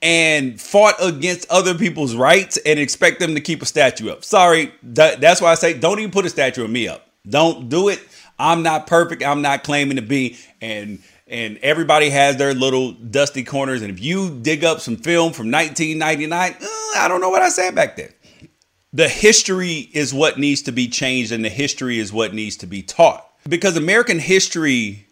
and 0.00 0.58
fought 0.58 0.94
against 0.98 1.46
other 1.50 1.74
people's 1.74 2.16
rights 2.16 2.56
and 2.64 2.80
expect 2.80 3.20
them 3.20 3.34
to 3.34 3.42
keep 3.42 3.60
a 3.60 3.66
statue 3.66 4.08
up. 4.08 4.24
Sorry, 4.24 4.72
that, 4.82 5.20
that's 5.20 5.42
why 5.42 5.50
I 5.50 5.56
say 5.56 5.78
don't 5.78 5.98
even 5.98 6.12
put 6.12 6.24
a 6.24 6.30
statue 6.30 6.64
of 6.64 6.70
me 6.70 6.88
up. 6.88 7.05
Don't 7.28 7.68
do 7.68 7.88
it. 7.88 8.00
I'm 8.38 8.62
not 8.62 8.86
perfect. 8.86 9.22
I'm 9.22 9.42
not 9.42 9.64
claiming 9.64 9.96
to 9.96 10.02
be. 10.02 10.38
And 10.60 11.02
and 11.28 11.58
everybody 11.58 12.10
has 12.10 12.36
their 12.36 12.54
little 12.54 12.92
dusty 12.92 13.42
corners. 13.42 13.82
And 13.82 13.90
if 13.90 14.00
you 14.00 14.38
dig 14.40 14.64
up 14.64 14.80
some 14.80 14.96
film 14.96 15.32
from 15.32 15.50
1999, 15.50 16.52
uh, 16.52 16.66
I 16.98 17.08
don't 17.08 17.20
know 17.20 17.30
what 17.30 17.42
I 17.42 17.48
said 17.48 17.74
back 17.74 17.96
then. 17.96 18.12
The 18.92 19.08
history 19.08 19.90
is 19.92 20.14
what 20.14 20.38
needs 20.38 20.62
to 20.62 20.72
be 20.72 20.88
changed, 20.88 21.32
and 21.32 21.44
the 21.44 21.48
history 21.48 21.98
is 21.98 22.12
what 22.12 22.32
needs 22.32 22.56
to 22.58 22.66
be 22.66 22.82
taught. 22.82 23.28
Because 23.48 23.76
American 23.76 24.18
history 24.18 25.06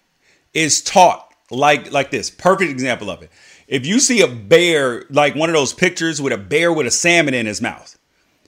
is 0.52 0.80
taught 0.80 1.32
like 1.50 1.92
like 1.92 2.10
this. 2.10 2.30
Perfect 2.30 2.70
example 2.70 3.10
of 3.10 3.22
it. 3.22 3.30
If 3.66 3.86
you 3.86 3.98
see 3.98 4.20
a 4.20 4.28
bear, 4.28 5.04
like 5.10 5.34
one 5.34 5.48
of 5.48 5.54
those 5.54 5.72
pictures 5.72 6.20
with 6.20 6.32
a 6.32 6.38
bear 6.38 6.72
with 6.72 6.86
a 6.86 6.90
salmon 6.90 7.34
in 7.34 7.46
his 7.46 7.60
mouth, 7.60 7.98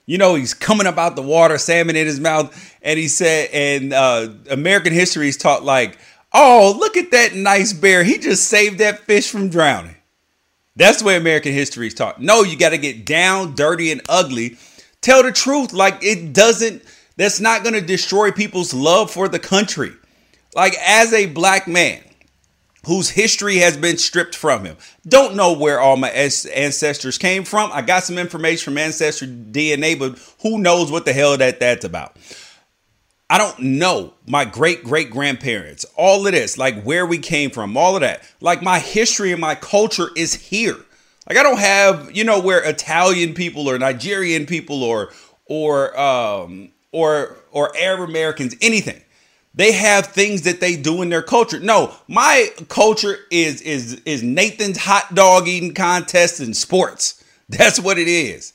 you 0.06 0.18
know 0.18 0.34
he's 0.34 0.54
coming 0.54 0.86
up 0.86 0.96
out 0.96 1.16
the 1.16 1.22
water, 1.22 1.58
salmon 1.58 1.96
in 1.96 2.06
his 2.06 2.20
mouth, 2.20 2.74
and 2.82 2.98
he 2.98 3.08
said, 3.08 3.50
and 3.52 3.92
uh, 3.92 4.28
American 4.50 4.92
history 4.92 5.28
is 5.28 5.36
taught 5.36 5.64
like 5.64 5.98
Oh, 6.38 6.76
look 6.78 6.98
at 6.98 7.12
that 7.12 7.34
nice 7.34 7.72
bear. 7.72 8.04
He 8.04 8.18
just 8.18 8.48
saved 8.48 8.78
that 8.78 9.00
fish 9.00 9.30
from 9.30 9.48
drowning. 9.48 9.96
That's 10.76 10.98
the 10.98 11.06
way 11.06 11.16
American 11.16 11.54
history 11.54 11.86
is 11.86 11.94
taught. 11.94 12.20
No, 12.20 12.42
you 12.42 12.58
got 12.58 12.70
to 12.70 12.78
get 12.78 13.06
down, 13.06 13.54
dirty, 13.54 13.90
and 13.90 14.02
ugly. 14.06 14.58
Tell 15.00 15.22
the 15.22 15.32
truth. 15.32 15.72
Like 15.72 16.02
it 16.02 16.34
doesn't, 16.34 16.82
that's 17.16 17.40
not 17.40 17.62
going 17.62 17.74
to 17.74 17.80
destroy 17.80 18.32
people's 18.32 18.74
love 18.74 19.10
for 19.10 19.28
the 19.28 19.38
country. 19.38 19.92
Like 20.54 20.74
as 20.86 21.14
a 21.14 21.24
black 21.24 21.66
man 21.66 22.02
whose 22.86 23.10
history 23.10 23.56
has 23.56 23.76
been 23.76 23.98
stripped 23.98 24.34
from 24.34 24.64
him, 24.64 24.76
don't 25.06 25.34
know 25.34 25.52
where 25.52 25.80
all 25.80 25.96
my 25.96 26.08
ancestors 26.10 27.18
came 27.18 27.44
from. 27.44 27.70
I 27.72 27.82
got 27.82 28.04
some 28.04 28.16
information 28.16 28.72
from 28.72 28.78
Ancestry 28.78 29.26
DNA, 29.26 29.98
but 29.98 30.18
who 30.42 30.58
knows 30.58 30.90
what 30.90 31.04
the 31.04 31.12
hell 31.12 31.36
that 31.36 31.60
that's 31.60 31.84
about. 31.84 32.16
I 33.28 33.38
don't 33.38 33.58
know 33.58 34.14
my 34.28 34.44
great 34.44 34.84
great 34.84 35.10
grandparents, 35.10 35.84
all 35.96 36.24
of 36.24 36.32
this, 36.32 36.56
like 36.56 36.84
where 36.84 37.04
we 37.04 37.18
came 37.18 37.50
from, 37.50 37.76
all 37.76 37.96
of 37.96 38.02
that. 38.02 38.22
Like 38.40 38.62
my 38.62 38.78
history 38.78 39.32
and 39.32 39.40
my 39.40 39.56
culture 39.56 40.10
is 40.14 40.34
here. 40.34 40.76
Like 41.28 41.36
I 41.36 41.42
don't 41.42 41.58
have, 41.58 42.14
you 42.16 42.22
know, 42.22 42.40
where 42.40 42.62
Italian 42.62 43.34
people 43.34 43.68
or 43.68 43.78
Nigerian 43.80 44.46
people 44.46 44.84
or 44.84 45.12
or 45.46 45.98
um 45.98 46.70
or 46.92 47.36
or 47.50 47.76
Arab 47.76 48.08
Americans, 48.08 48.54
anything. 48.60 49.02
They 49.56 49.72
have 49.72 50.08
things 50.08 50.42
that 50.42 50.60
they 50.60 50.76
do 50.76 51.00
in 51.00 51.08
their 51.08 51.22
culture. 51.22 51.58
No, 51.58 51.94
my 52.06 52.50
culture 52.68 53.16
is 53.30 53.62
is 53.62 53.94
is 54.04 54.22
Nathan's 54.22 54.76
hot 54.76 55.14
dog 55.14 55.48
eating 55.48 55.74
contest 55.74 56.40
and 56.40 56.56
sports. 56.56 57.24
That's 57.48 57.80
what 57.80 57.98
it 57.98 58.08
is. 58.08 58.52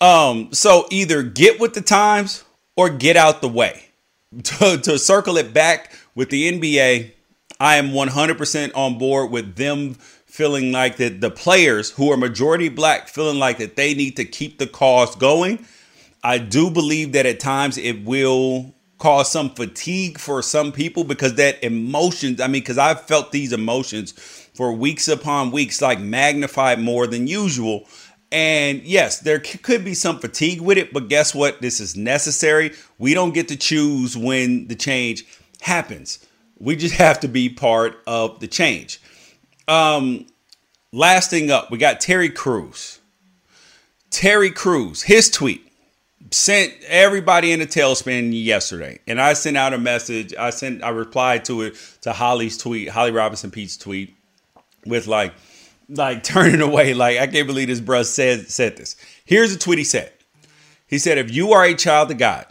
Um, 0.00 0.52
so 0.52 0.86
either 0.90 1.22
get 1.22 1.58
with 1.58 1.74
the 1.74 1.80
times 1.80 2.44
or 2.76 2.88
get 2.88 3.16
out 3.16 3.42
the 3.42 3.48
way. 3.48 3.84
To, 4.42 4.76
to 4.76 4.98
circle 4.98 5.38
it 5.38 5.54
back 5.54 5.90
with 6.14 6.28
the 6.28 6.52
NBA, 6.52 7.12
I 7.58 7.76
am 7.76 7.92
100% 7.92 8.72
on 8.76 8.98
board 8.98 9.30
with 9.30 9.56
them 9.56 9.94
feeling 9.94 10.70
like 10.70 10.98
that 10.98 11.22
the 11.22 11.30
players 11.30 11.92
who 11.92 12.12
are 12.12 12.16
majority 12.18 12.68
black 12.68 13.08
feeling 13.08 13.38
like 13.38 13.56
that 13.56 13.76
they 13.76 13.94
need 13.94 14.16
to 14.16 14.26
keep 14.26 14.58
the 14.58 14.66
cause 14.66 15.16
going. 15.16 15.64
I 16.22 16.36
do 16.36 16.70
believe 16.70 17.12
that 17.12 17.24
at 17.24 17.40
times 17.40 17.78
it 17.78 18.04
will 18.04 18.74
cause 18.98 19.30
some 19.30 19.50
fatigue 19.50 20.18
for 20.18 20.42
some 20.42 20.72
people 20.72 21.04
because 21.04 21.34
that 21.34 21.62
emotions, 21.62 22.40
I 22.40 22.46
mean, 22.46 22.62
because 22.62 22.78
I've 22.78 23.02
felt 23.02 23.32
these 23.32 23.52
emotions 23.52 24.12
for 24.54 24.72
weeks 24.72 25.08
upon 25.08 25.52
weeks, 25.52 25.80
like 25.80 26.00
magnified 26.00 26.80
more 26.80 27.06
than 27.06 27.26
usual. 27.26 27.86
And 28.30 28.82
yes, 28.82 29.20
there 29.20 29.42
c- 29.42 29.58
could 29.58 29.84
be 29.84 29.94
some 29.94 30.18
fatigue 30.18 30.60
with 30.60 30.76
it, 30.78 30.92
but 30.92 31.08
guess 31.08 31.34
what? 31.34 31.62
This 31.62 31.80
is 31.80 31.96
necessary. 31.96 32.72
We 32.98 33.14
don't 33.14 33.32
get 33.32 33.48
to 33.48 33.56
choose 33.56 34.16
when 34.16 34.66
the 34.66 34.74
change 34.74 35.24
happens. 35.60 36.26
We 36.58 36.76
just 36.76 36.94
have 36.96 37.20
to 37.20 37.28
be 37.28 37.48
part 37.48 37.98
of 38.06 38.40
the 38.40 38.48
change. 38.48 39.00
Um, 39.68 40.26
last 40.92 41.30
thing 41.30 41.50
up, 41.50 41.70
we 41.70 41.78
got 41.78 42.00
Terry 42.00 42.30
Crews. 42.30 42.98
Terry 44.10 44.50
Crews, 44.50 45.02
his 45.02 45.30
tweet 45.30 45.67
sent 46.30 46.74
everybody 46.86 47.52
in 47.52 47.60
a 47.60 47.66
tailspin 47.66 48.30
yesterday. 48.32 48.98
And 49.06 49.20
I 49.20 49.32
sent 49.32 49.56
out 49.56 49.74
a 49.74 49.78
message. 49.78 50.34
I 50.34 50.50
sent 50.50 50.82
I 50.82 50.90
replied 50.90 51.44
to 51.46 51.62
it 51.62 51.76
to 52.02 52.12
Holly's 52.12 52.58
tweet, 52.58 52.88
Holly 52.88 53.10
Robinson 53.10 53.50
Peete's 53.50 53.76
tweet 53.76 54.16
with 54.86 55.06
like 55.06 55.34
like 55.88 56.22
turning 56.24 56.60
away. 56.60 56.94
Like 56.94 57.18
I 57.18 57.26
can't 57.26 57.46
believe 57.46 57.68
this 57.68 57.80
bruh 57.80 58.04
said 58.04 58.50
said 58.50 58.76
this. 58.76 58.96
Here's 59.24 59.54
a 59.54 59.58
tweet 59.58 59.78
he 59.78 59.84
said. 59.84 60.12
He 60.86 60.98
said, 60.98 61.18
"If 61.18 61.30
you 61.30 61.52
are 61.52 61.64
a 61.64 61.74
child 61.74 62.10
of 62.10 62.18
God, 62.18 62.46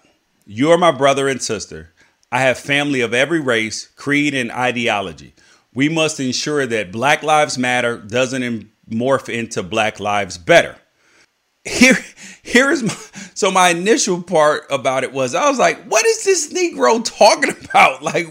you 0.45 0.71
are 0.71 0.77
my 0.77 0.91
brother 0.91 1.27
and 1.27 1.41
sister. 1.41 1.93
I 2.31 2.41
have 2.41 2.57
family 2.59 3.01
of 3.01 3.13
every 3.13 3.39
race, 3.39 3.87
creed, 3.95 4.33
and 4.33 4.51
ideology. 4.51 5.33
We 5.73 5.89
must 5.89 6.19
ensure 6.19 6.65
that 6.65 6.91
Black 6.91 7.23
Lives 7.23 7.57
Matter 7.57 7.97
doesn't 7.97 8.69
morph 8.89 9.29
into 9.29 9.63
Black 9.63 9.99
Lives 9.99 10.37
Better. 10.37 10.77
Here, 11.67 11.97
here 12.43 12.71
is 12.71 12.83
my 12.83 12.95
so 13.33 13.51
my 13.51 13.69
initial 13.69 14.23
part 14.23 14.63
about 14.71 15.03
it 15.03 15.13
was 15.13 15.35
I 15.35 15.47
was 15.47 15.59
like, 15.59 15.83
what 15.83 16.05
is 16.05 16.23
this 16.23 16.51
Negro 16.51 17.03
talking 17.03 17.55
about? 17.65 18.01
Like, 18.07 18.27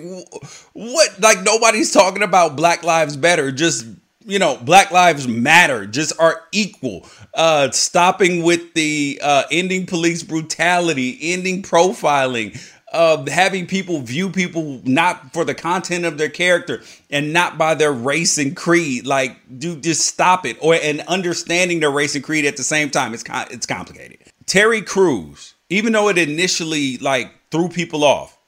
what? 0.73 1.21
Like 1.21 1.43
nobody's 1.43 1.93
talking 1.93 2.23
about 2.23 2.57
Black 2.57 2.83
Lives 2.83 3.17
Better. 3.17 3.53
Just 3.53 3.87
you 4.25 4.41
know, 4.41 4.57
Black 4.57 4.91
Lives 4.91 5.29
Matter. 5.29 5.87
Just 5.87 6.19
are 6.19 6.43
equal. 6.51 7.07
Uh, 7.35 7.71
stopping 7.71 8.43
with 8.43 8.75
the 8.75 9.21
uh, 9.23 9.45
ending 9.53 9.87
police 9.87 10.23
brutality, 10.23 11.19
ending 11.21 11.63
profiling, 11.63 12.59
of 12.93 13.29
having 13.29 13.67
people 13.67 14.01
view 14.01 14.31
people 14.31 14.81
not 14.85 15.33
for 15.33 15.45
the 15.45 15.55
content 15.55 16.05
of 16.05 16.19
their 16.19 16.29
character 16.29 16.83
and 17.11 17.33
not 17.33 17.59
by 17.59 17.75
their 17.75 17.93
race 17.93 18.39
and 18.39 18.57
creed. 18.57 19.07
Like, 19.07 19.37
dude, 19.59 19.83
just 19.83 20.07
stop 20.07 20.47
it. 20.47 20.57
Or 20.61 20.75
and 20.75 21.01
understanding 21.03 21.81
their 21.81 21.91
race 21.91 22.15
and 22.15 22.25
creed 22.25 22.45
at 22.45 22.57
the 22.57 22.63
same 22.63 22.91
time. 22.91 23.13
It's 23.13 23.25
it's 23.51 23.67
complicated. 23.67 24.19
Terry 24.47 24.83
Crews, 24.83 25.55
even 25.69 25.93
though 25.93 26.09
it 26.09 26.19
initially 26.19 26.99
like 26.99 27.33
threw 27.51 27.69
people 27.69 28.05
off, 28.05 28.39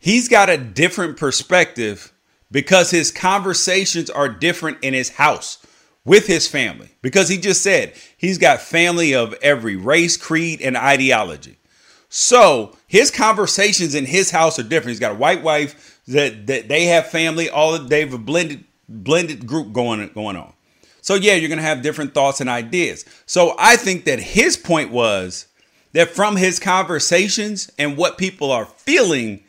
he's 0.00 0.28
got 0.28 0.50
a 0.50 0.56
different 0.56 1.16
perspective 1.16 2.12
because 2.50 2.90
his 2.90 3.10
conversations 3.10 4.10
are 4.10 4.28
different 4.28 4.78
in 4.82 4.94
his 4.94 5.10
house 5.10 5.64
with 6.04 6.26
his 6.26 6.48
family. 6.48 6.90
Because 7.02 7.28
he 7.28 7.38
just 7.38 7.62
said 7.62 7.92
he's 8.16 8.38
got 8.38 8.60
family 8.60 9.14
of 9.14 9.34
every 9.34 9.76
race, 9.76 10.16
creed, 10.16 10.60
and 10.60 10.76
ideology. 10.76 11.58
So 12.08 12.76
his 12.86 13.10
conversations 13.10 13.94
in 13.94 14.06
his 14.06 14.30
house 14.30 14.58
are 14.58 14.62
different. 14.62 14.90
He's 14.90 15.00
got 15.00 15.12
a 15.12 15.16
white 15.16 15.42
wife 15.42 16.00
that, 16.06 16.46
that 16.46 16.68
they 16.68 16.86
have 16.86 17.08
family, 17.08 17.50
all 17.50 17.78
they 17.78 18.00
have 18.00 18.14
a 18.14 18.18
blended 18.18 18.64
blended 18.88 19.46
group 19.46 19.72
going 19.72 20.08
going 20.14 20.36
on. 20.36 20.52
So 21.00 21.14
yeah, 21.14 21.34
you're 21.34 21.48
gonna 21.48 21.62
have 21.62 21.82
different 21.82 22.14
thoughts 22.14 22.40
and 22.40 22.48
ideas. 22.48 23.04
So 23.26 23.54
I 23.58 23.76
think 23.76 24.04
that 24.04 24.20
his 24.20 24.56
point 24.56 24.90
was 24.90 25.46
that 25.92 26.10
from 26.10 26.36
his 26.36 26.58
conversations 26.58 27.70
and 27.78 27.96
what 27.96 28.18
people 28.18 28.52
are 28.52 28.66
feeling 28.66 29.42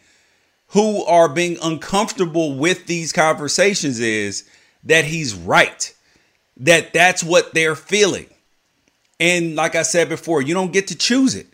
who 0.68 1.04
are 1.06 1.30
being 1.30 1.58
uncomfortable 1.62 2.56
with 2.56 2.88
these 2.88 3.14
conversations 3.14 4.00
is 4.00 4.50
that 4.84 5.06
he's 5.06 5.34
right. 5.34 5.94
That 6.58 6.94
that's 6.94 7.24
what 7.24 7.54
they're 7.54 7.76
feeling. 7.76 8.28
And 9.20 9.56
like 9.56 9.76
I 9.76 9.84
said 9.84 10.10
before, 10.10 10.42
you 10.42 10.54
don't 10.54 10.74
get 10.74 10.88
to 10.88 10.96
choose 10.96 11.36
it. 11.36 11.48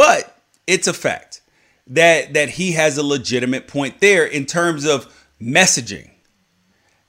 But 0.00 0.34
it's 0.66 0.86
a 0.86 0.94
fact 0.94 1.42
that 1.86 2.32
that 2.32 2.48
he 2.48 2.72
has 2.72 2.96
a 2.96 3.02
legitimate 3.02 3.68
point 3.68 4.00
there 4.00 4.24
in 4.24 4.46
terms 4.46 4.86
of 4.86 5.14
messaging. 5.38 6.08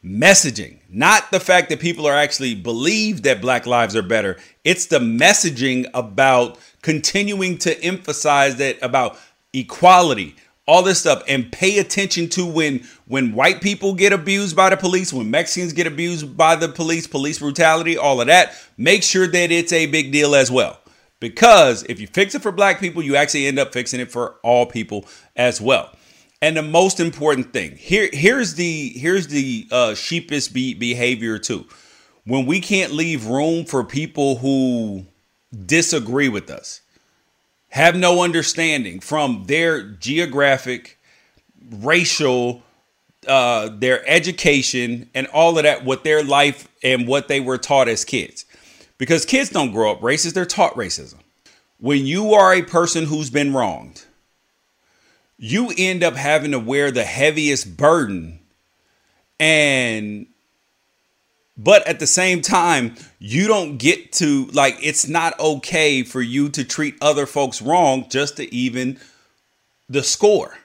Messaging, 0.03 0.79
not 0.89 1.31
the 1.31 1.39
fact 1.39 1.69
that 1.69 1.79
people 1.79 2.05
are 2.05 2.17
actually 2.17 2.53
believe 2.53 3.21
that 3.21 3.39
black 3.39 3.65
lives 3.65 3.95
are 3.95 4.01
better. 4.01 4.37
It's 4.65 4.87
the 4.87 4.99
messaging 4.99 5.89
about 5.93 6.59
continuing 6.81 7.57
to 7.59 7.81
emphasize 7.81 8.57
that 8.57 8.77
about 8.81 9.17
equality, 9.53 10.35
all 10.67 10.83
this 10.83 10.99
stuff 10.99 11.23
and 11.29 11.49
pay 11.49 11.79
attention 11.79 12.27
to 12.31 12.45
when 12.45 12.85
when 13.07 13.31
white 13.31 13.61
people 13.61 13.93
get 13.93 14.11
abused 14.11 14.53
by 14.53 14.69
the 14.69 14.75
police 14.75 15.13
when 15.13 15.31
mexicans 15.31 15.71
get 15.71 15.87
abused 15.87 16.35
by 16.35 16.57
the 16.57 16.67
police 16.67 17.07
police 17.07 17.39
brutality 17.39 17.97
all 17.97 18.21
of 18.21 18.27
that 18.27 18.53
make 18.77 19.01
sure 19.01 19.27
that 19.27 19.51
it's 19.51 19.73
a 19.73 19.87
big 19.87 20.11
deal 20.11 20.35
as 20.35 20.51
well 20.51 20.80
because 21.21 21.83
if 21.83 22.01
you 22.01 22.07
fix 22.07 22.35
it 22.35 22.41
for 22.41 22.51
black 22.51 22.81
people, 22.81 23.01
you 23.01 23.15
actually 23.15 23.45
end 23.45 23.59
up 23.59 23.71
fixing 23.71 24.01
it 24.01 24.11
for 24.11 24.35
all 24.43 24.65
people 24.65 25.05
as 25.37 25.61
well. 25.61 25.95
And 26.41 26.57
the 26.57 26.63
most 26.63 26.99
important 26.99 27.53
thing 27.53 27.77
here, 27.77 28.09
here's 28.11 28.55
the 28.55 28.89
here's 28.89 29.27
the 29.27 29.67
uh, 29.71 29.93
sheepish 29.93 30.49
be- 30.49 30.73
behavior 30.73 31.37
too. 31.37 31.65
When 32.25 32.45
we 32.45 32.59
can't 32.59 32.91
leave 32.91 33.27
room 33.27 33.63
for 33.65 33.83
people 33.83 34.37
who 34.37 35.05
disagree 35.65 36.29
with 36.29 36.49
us, 36.49 36.81
have 37.69 37.95
no 37.95 38.23
understanding 38.23 38.99
from 38.99 39.45
their 39.45 39.83
geographic, 39.83 40.99
racial, 41.69 42.63
uh, 43.27 43.69
their 43.71 44.07
education, 44.09 45.09
and 45.13 45.27
all 45.27 45.57
of 45.57 45.63
that, 45.63 45.85
what 45.85 46.03
their 46.03 46.23
life 46.23 46.67
and 46.83 47.07
what 47.07 47.27
they 47.27 47.39
were 47.39 47.59
taught 47.59 47.87
as 47.87 48.03
kids. 48.03 48.45
Because 49.01 49.25
kids 49.25 49.49
don't 49.49 49.71
grow 49.71 49.93
up 49.93 50.01
racist, 50.01 50.35
they're 50.35 50.45
taught 50.45 50.75
racism. 50.75 51.15
When 51.79 52.05
you 52.05 52.35
are 52.35 52.53
a 52.53 52.61
person 52.61 53.05
who's 53.05 53.31
been 53.31 53.51
wronged, 53.51 54.05
you 55.39 55.71
end 55.75 56.03
up 56.03 56.13
having 56.13 56.51
to 56.51 56.59
wear 56.59 56.91
the 56.91 57.03
heaviest 57.03 57.75
burden. 57.75 58.37
And 59.39 60.27
but 61.57 61.87
at 61.87 61.97
the 61.97 62.05
same 62.05 62.43
time 62.43 62.93
you 63.17 63.47
don't 63.47 63.77
get 63.77 64.11
to 64.13 64.45
like 64.53 64.77
it's 64.83 65.07
not 65.07 65.39
okay 65.39 66.03
for 66.03 66.21
you 66.21 66.49
to 66.49 66.63
treat 66.63 66.93
other 67.01 67.25
folks 67.25 67.59
wrong 67.59 68.07
just 68.07 68.37
to 68.37 68.53
even 68.53 68.99
the 69.89 70.03
score. 70.03 70.55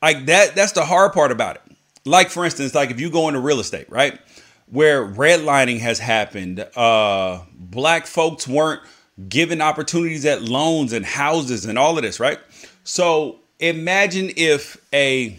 Like 0.00 0.24
that 0.24 0.54
that's 0.54 0.72
the 0.72 0.86
hard 0.86 1.12
part 1.12 1.32
about 1.32 1.56
it. 1.56 1.76
Like 2.06 2.30
for 2.30 2.46
instance 2.46 2.74
like 2.74 2.90
if 2.90 2.98
you 2.98 3.10
go 3.10 3.28
into 3.28 3.40
real 3.40 3.60
estate 3.60 3.90
right 3.90 4.18
where 4.70 5.04
redlining 5.04 5.80
has 5.80 5.98
happened. 5.98 6.66
Uh, 6.76 7.40
black 7.54 8.06
folks 8.06 8.46
weren't 8.46 8.80
given 9.28 9.60
opportunities 9.60 10.24
at 10.24 10.42
loans 10.42 10.92
and 10.92 11.04
houses 11.04 11.64
and 11.64 11.78
all 11.78 11.96
of 11.96 12.02
this, 12.02 12.20
right? 12.20 12.38
So 12.84 13.40
imagine 13.58 14.30
if 14.36 14.76
a 14.92 15.36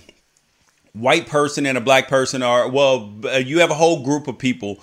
white 0.94 1.28
person 1.28 1.66
and 1.66 1.78
a 1.78 1.82
black 1.82 2.08
person 2.08 2.44
are, 2.44 2.70
well, 2.70 3.14
uh, 3.26 3.38
you 3.38 3.60
have 3.60 3.72
a 3.72 3.76
whole 3.76 4.04
group 4.04 4.28
of 4.28 4.38
people 4.38 4.80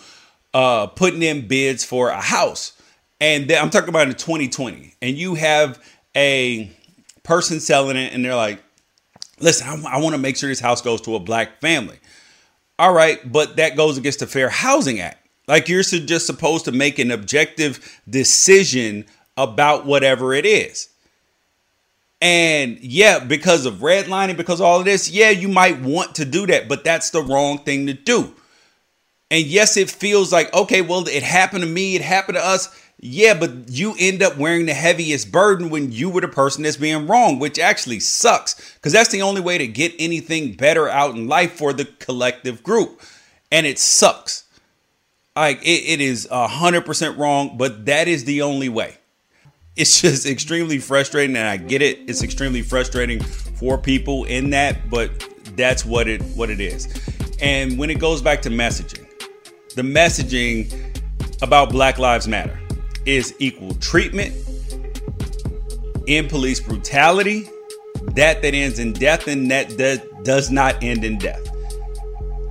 uh, 0.55 0.87
putting 0.87 1.23
in 1.23 1.47
bids 1.47 1.85
for 1.85 2.09
a 2.09 2.21
house. 2.21 2.73
And 3.21 3.51
I'm 3.53 3.71
talking 3.71 3.89
about 3.89 4.09
in 4.09 4.15
2020. 4.15 4.95
And 5.03 5.17
you 5.17 5.35
have 5.35 5.83
a 6.17 6.71
person 7.23 7.61
selling 7.61 7.97
it 7.97 8.15
and 8.15 8.25
they're 8.25 8.35
like, 8.35 8.63
listen, 9.39 9.69
I, 9.69 9.97
I 9.97 9.99
want 9.99 10.15
to 10.15 10.21
make 10.21 10.37
sure 10.37 10.49
this 10.49 10.61
house 10.61 10.81
goes 10.81 11.01
to 11.03 11.15
a 11.15 11.21
black 11.21 11.61
family. 11.61 11.99
All 12.79 12.93
right, 12.93 13.21
but 13.31 13.57
that 13.57 13.77
goes 13.77 13.99
against 13.99 14.21
the 14.21 14.27
Fair 14.27 14.49
Housing 14.49 15.01
Act. 15.01 15.27
Like 15.49 15.69
you're 15.69 15.83
just 15.83 16.27
supposed 16.27 16.67
to 16.67 16.73
make 16.73 16.99
an 16.99 17.11
objective 17.11 18.01
decision 18.09 19.07
about 19.37 19.87
whatever 19.87 20.35
it 20.35 20.45
is. 20.45 20.89
And 22.21 22.79
yeah, 22.81 23.21
because 23.21 23.65
of 23.65 23.77
redlining, 23.77 24.37
because 24.37 24.61
of 24.61 24.67
all 24.67 24.81
of 24.81 24.85
this, 24.85 25.09
yeah, 25.11 25.31
you 25.31 25.49
might 25.49 25.81
want 25.81 26.17
to 26.17 26.25
do 26.25 26.47
that, 26.49 26.69
but 26.69 26.85
that's 26.85 27.11
the 27.11 27.23
wrong 27.23 27.59
thing 27.59 27.87
to 27.87 27.95
do. 27.95 28.35
And 29.31 29.45
yes, 29.45 29.77
it 29.77 29.91
feels 29.91 30.33
like, 30.33 30.53
okay, 30.55 30.83
well, 30.83 31.07
it 31.07 31.23
happened 31.23 31.63
to 31.63 31.69
me, 31.69 31.97
it 31.97 32.03
happened 32.03 32.37
to 32.37 32.45
us. 32.45 32.69
Yeah, 33.01 33.35
but 33.35 33.69
you 33.69 33.95
end 33.99 34.23
up 34.23 34.37
wearing 34.39 34.67
the 34.67 34.75
heaviest 34.75 35.31
burden 35.31 35.71
when 35.71 35.93
you 35.93 36.11
were 36.11 36.21
the 36.21 36.29
person 36.29 36.65
that's 36.65 36.77
being 36.77 37.07
wrong, 37.07 37.39
which 37.39 37.59
actually 37.59 38.01
sucks 38.01 38.75
because 38.75 38.93
that's 38.93 39.11
the 39.11 39.23
only 39.23 39.41
way 39.41 39.57
to 39.57 39.69
get 39.69 39.95
anything 40.01 40.55
better 40.55 40.89
out 40.89 41.15
in 41.15 41.29
life 41.29 41.53
for 41.53 41.73
the 41.73 41.85
collective 41.85 42.65
group. 42.65 43.01
And 43.53 43.67
it 43.67 43.79
sucks. 43.79 44.45
Like 45.37 45.63
it, 45.63 45.85
it 45.87 46.01
is 46.01 46.27
a 46.29 46.49
hundred 46.49 46.85
percent 46.85 47.17
wrong, 47.19 47.57
but 47.57 47.87
that 47.87 48.09
is 48.09 48.25
the 48.25 48.43
only 48.43 48.69
way. 48.69 48.97
It's 49.77 50.01
just 50.01 50.27
extremely 50.27 50.79
frustrating, 50.81 51.37
and 51.37 51.47
I 51.47 51.57
get 51.57 51.83
it. 51.83 52.01
It's 52.11 52.25
extremely 52.25 52.63
frustrating 52.63 53.21
for 53.23 53.79
people 53.79 54.25
in 54.25 54.51
that, 54.51 54.91
but 54.91 55.25
that's 55.57 55.85
what 55.85 56.09
it 56.09 56.21
what 56.35 56.51
it 56.51 56.61
is. 56.61 56.89
And 57.41 57.79
when 57.79 57.91
it 57.91 58.01
goes 58.01 58.21
back 58.21 58.43
to 58.43 58.51
messaging, 58.51 59.07
the 59.77 59.83
messaging 59.83 60.75
about 61.41 61.71
Black 61.71 62.01
Lives 62.01 62.27
Matter 62.27 62.59
is 63.07 63.35
equal 63.39 63.75
treatment 63.77 64.35
in 66.07 66.27
police 66.27 66.59
brutality, 66.59 67.49
that 68.15 68.43
that 68.43 68.55
ends 68.55 68.79
in 68.79 68.93
death 68.95 69.29
and 69.29 69.51
that 69.51 69.69
that 69.77 70.25
does 70.25 70.51
not 70.51 70.83
end 70.83 71.05
in 71.05 71.19
death. 71.19 71.47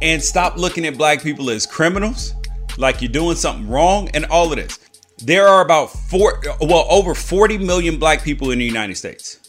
And 0.01 0.21
stop 0.21 0.57
looking 0.57 0.85
at 0.85 0.97
black 0.97 1.23
people 1.23 1.49
as 1.49 1.65
criminals, 1.65 2.33
like 2.77 3.01
you're 3.01 3.11
doing 3.11 3.35
something 3.35 3.67
wrong, 3.67 4.09
and 4.13 4.25
all 4.25 4.51
of 4.51 4.57
this. 4.57 4.79
There 5.17 5.47
are 5.47 5.61
about 5.61 5.87
four, 5.87 6.41
well, 6.61 6.85
over 6.89 7.15
40 7.15 7.57
million 7.57 7.97
black 7.97 8.23
people 8.23 8.51
in 8.51 8.59
the 8.59 8.65
United 8.65 8.95
States. 8.95 9.39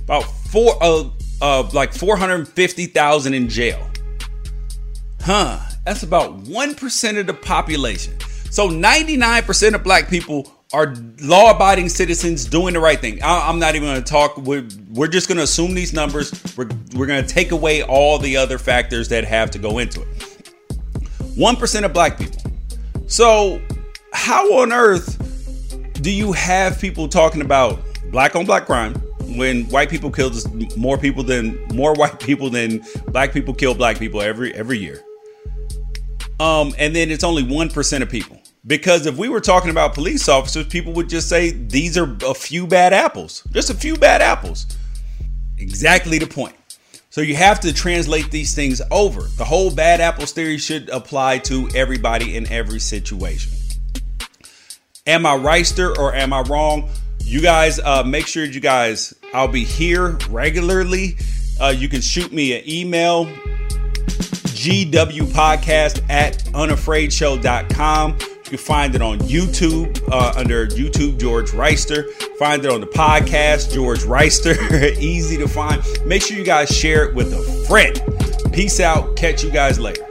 About 0.00 0.22
four, 0.22 0.76
uh, 0.82 1.08
uh 1.40 1.68
like 1.72 1.94
450,000 1.94 3.34
in 3.34 3.48
jail. 3.48 3.90
Huh? 5.22 5.58
That's 5.86 6.02
about 6.02 6.44
1% 6.44 7.18
of 7.18 7.26
the 7.26 7.34
population. 7.34 8.18
So 8.50 8.68
99% 8.68 9.74
of 9.74 9.82
black 9.82 10.08
people 10.08 10.50
are 10.72 10.94
law 11.20 11.50
abiding 11.50 11.88
citizens 11.88 12.44
doing 12.44 12.74
the 12.74 12.80
right 12.80 13.00
thing. 13.00 13.22
I, 13.22 13.48
am 13.48 13.58
not 13.58 13.74
even 13.74 13.88
going 13.88 14.02
to 14.02 14.10
talk. 14.10 14.36
We're, 14.36 14.66
we're 14.92 15.08
just 15.08 15.28
going 15.28 15.38
to 15.38 15.44
assume 15.44 15.74
these 15.74 15.92
numbers. 15.92 16.32
We're, 16.56 16.68
we're 16.94 17.06
going 17.06 17.24
to 17.24 17.28
take 17.28 17.52
away 17.52 17.82
all 17.82 18.18
the 18.18 18.36
other 18.36 18.58
factors 18.58 19.08
that 19.08 19.24
have 19.24 19.50
to 19.52 19.58
go 19.58 19.78
into 19.78 20.02
it. 20.02 20.08
1% 21.38 21.84
of 21.84 21.92
black 21.92 22.18
people. 22.18 22.42
So, 23.06 23.62
how 24.12 24.60
on 24.60 24.72
earth 24.72 25.16
do 26.02 26.10
you 26.10 26.32
have 26.32 26.78
people 26.78 27.08
talking 27.08 27.40
about 27.40 27.80
black 28.10 28.34
on 28.34 28.44
black 28.44 28.66
crime 28.66 28.94
when 29.36 29.64
white 29.66 29.88
people 29.88 30.10
kill 30.10 30.30
more 30.76 30.98
people 30.98 31.22
than 31.22 31.58
more 31.74 31.94
white 31.94 32.18
people 32.20 32.50
than 32.50 32.84
black 33.08 33.32
people 33.32 33.54
kill 33.54 33.74
black 33.74 33.98
people 33.98 34.20
every 34.20 34.52
every 34.54 34.78
year? 34.78 35.02
Um, 36.40 36.74
and 36.78 36.94
then 36.94 37.10
it's 37.10 37.24
only 37.24 37.42
1% 37.42 38.02
of 38.02 38.08
people. 38.08 38.37
Because 38.66 39.06
if 39.06 39.16
we 39.16 39.28
were 39.28 39.40
talking 39.40 39.70
about 39.70 39.94
police 39.94 40.28
officers, 40.28 40.66
people 40.66 40.92
would 40.94 41.08
just 41.08 41.28
say 41.28 41.50
these 41.50 41.96
are 41.96 42.16
a 42.26 42.34
few 42.34 42.66
bad 42.66 42.92
apples, 42.92 43.42
just 43.52 43.70
a 43.70 43.74
few 43.74 43.96
bad 43.96 44.20
apples. 44.20 44.66
Exactly 45.58 46.18
the 46.18 46.26
point. 46.26 46.54
So 47.10 47.22
you 47.22 47.34
have 47.36 47.60
to 47.60 47.72
translate 47.72 48.30
these 48.30 48.54
things 48.54 48.82
over. 48.90 49.22
The 49.22 49.44
whole 49.44 49.70
bad 49.70 50.00
apples 50.00 50.32
theory 50.32 50.58
should 50.58 50.88
apply 50.90 51.38
to 51.38 51.68
everybody 51.74 52.36
in 52.36 52.50
every 52.52 52.80
situation. 52.80 53.52
Am 55.06 55.24
I 55.24 55.36
Wrighster 55.36 55.96
or 55.96 56.14
am 56.14 56.32
I 56.34 56.42
wrong? 56.42 56.90
You 57.20 57.40
guys, 57.40 57.80
uh, 57.80 58.02
make 58.04 58.26
sure 58.26 58.44
you 58.44 58.60
guys, 58.60 59.14
I'll 59.32 59.48
be 59.48 59.64
here 59.64 60.18
regularly. 60.28 61.16
Uh, 61.60 61.74
you 61.76 61.88
can 61.88 62.02
shoot 62.02 62.32
me 62.32 62.56
an 62.58 62.68
email, 62.68 63.24
gwpodcast 64.54 66.08
at 66.10 66.38
unafraidshow.com. 66.44 68.18
You 68.48 68.56
can 68.56 68.64
find 68.64 68.94
it 68.94 69.02
on 69.02 69.18
YouTube 69.18 70.02
uh, 70.10 70.32
under 70.34 70.66
YouTube 70.68 71.18
George 71.18 71.50
Wrighster. 71.50 72.10
Find 72.38 72.64
it 72.64 72.70
on 72.70 72.80
the 72.80 72.86
podcast 72.86 73.74
George 73.74 74.04
Wrighster. 74.04 74.56
Easy 74.98 75.36
to 75.36 75.46
find. 75.46 75.82
Make 76.06 76.22
sure 76.22 76.38
you 76.38 76.44
guys 76.44 76.74
share 76.74 77.06
it 77.06 77.14
with 77.14 77.34
a 77.34 77.66
friend. 77.66 78.00
Peace 78.50 78.80
out. 78.80 79.16
Catch 79.16 79.44
you 79.44 79.50
guys 79.50 79.78
later. 79.78 80.07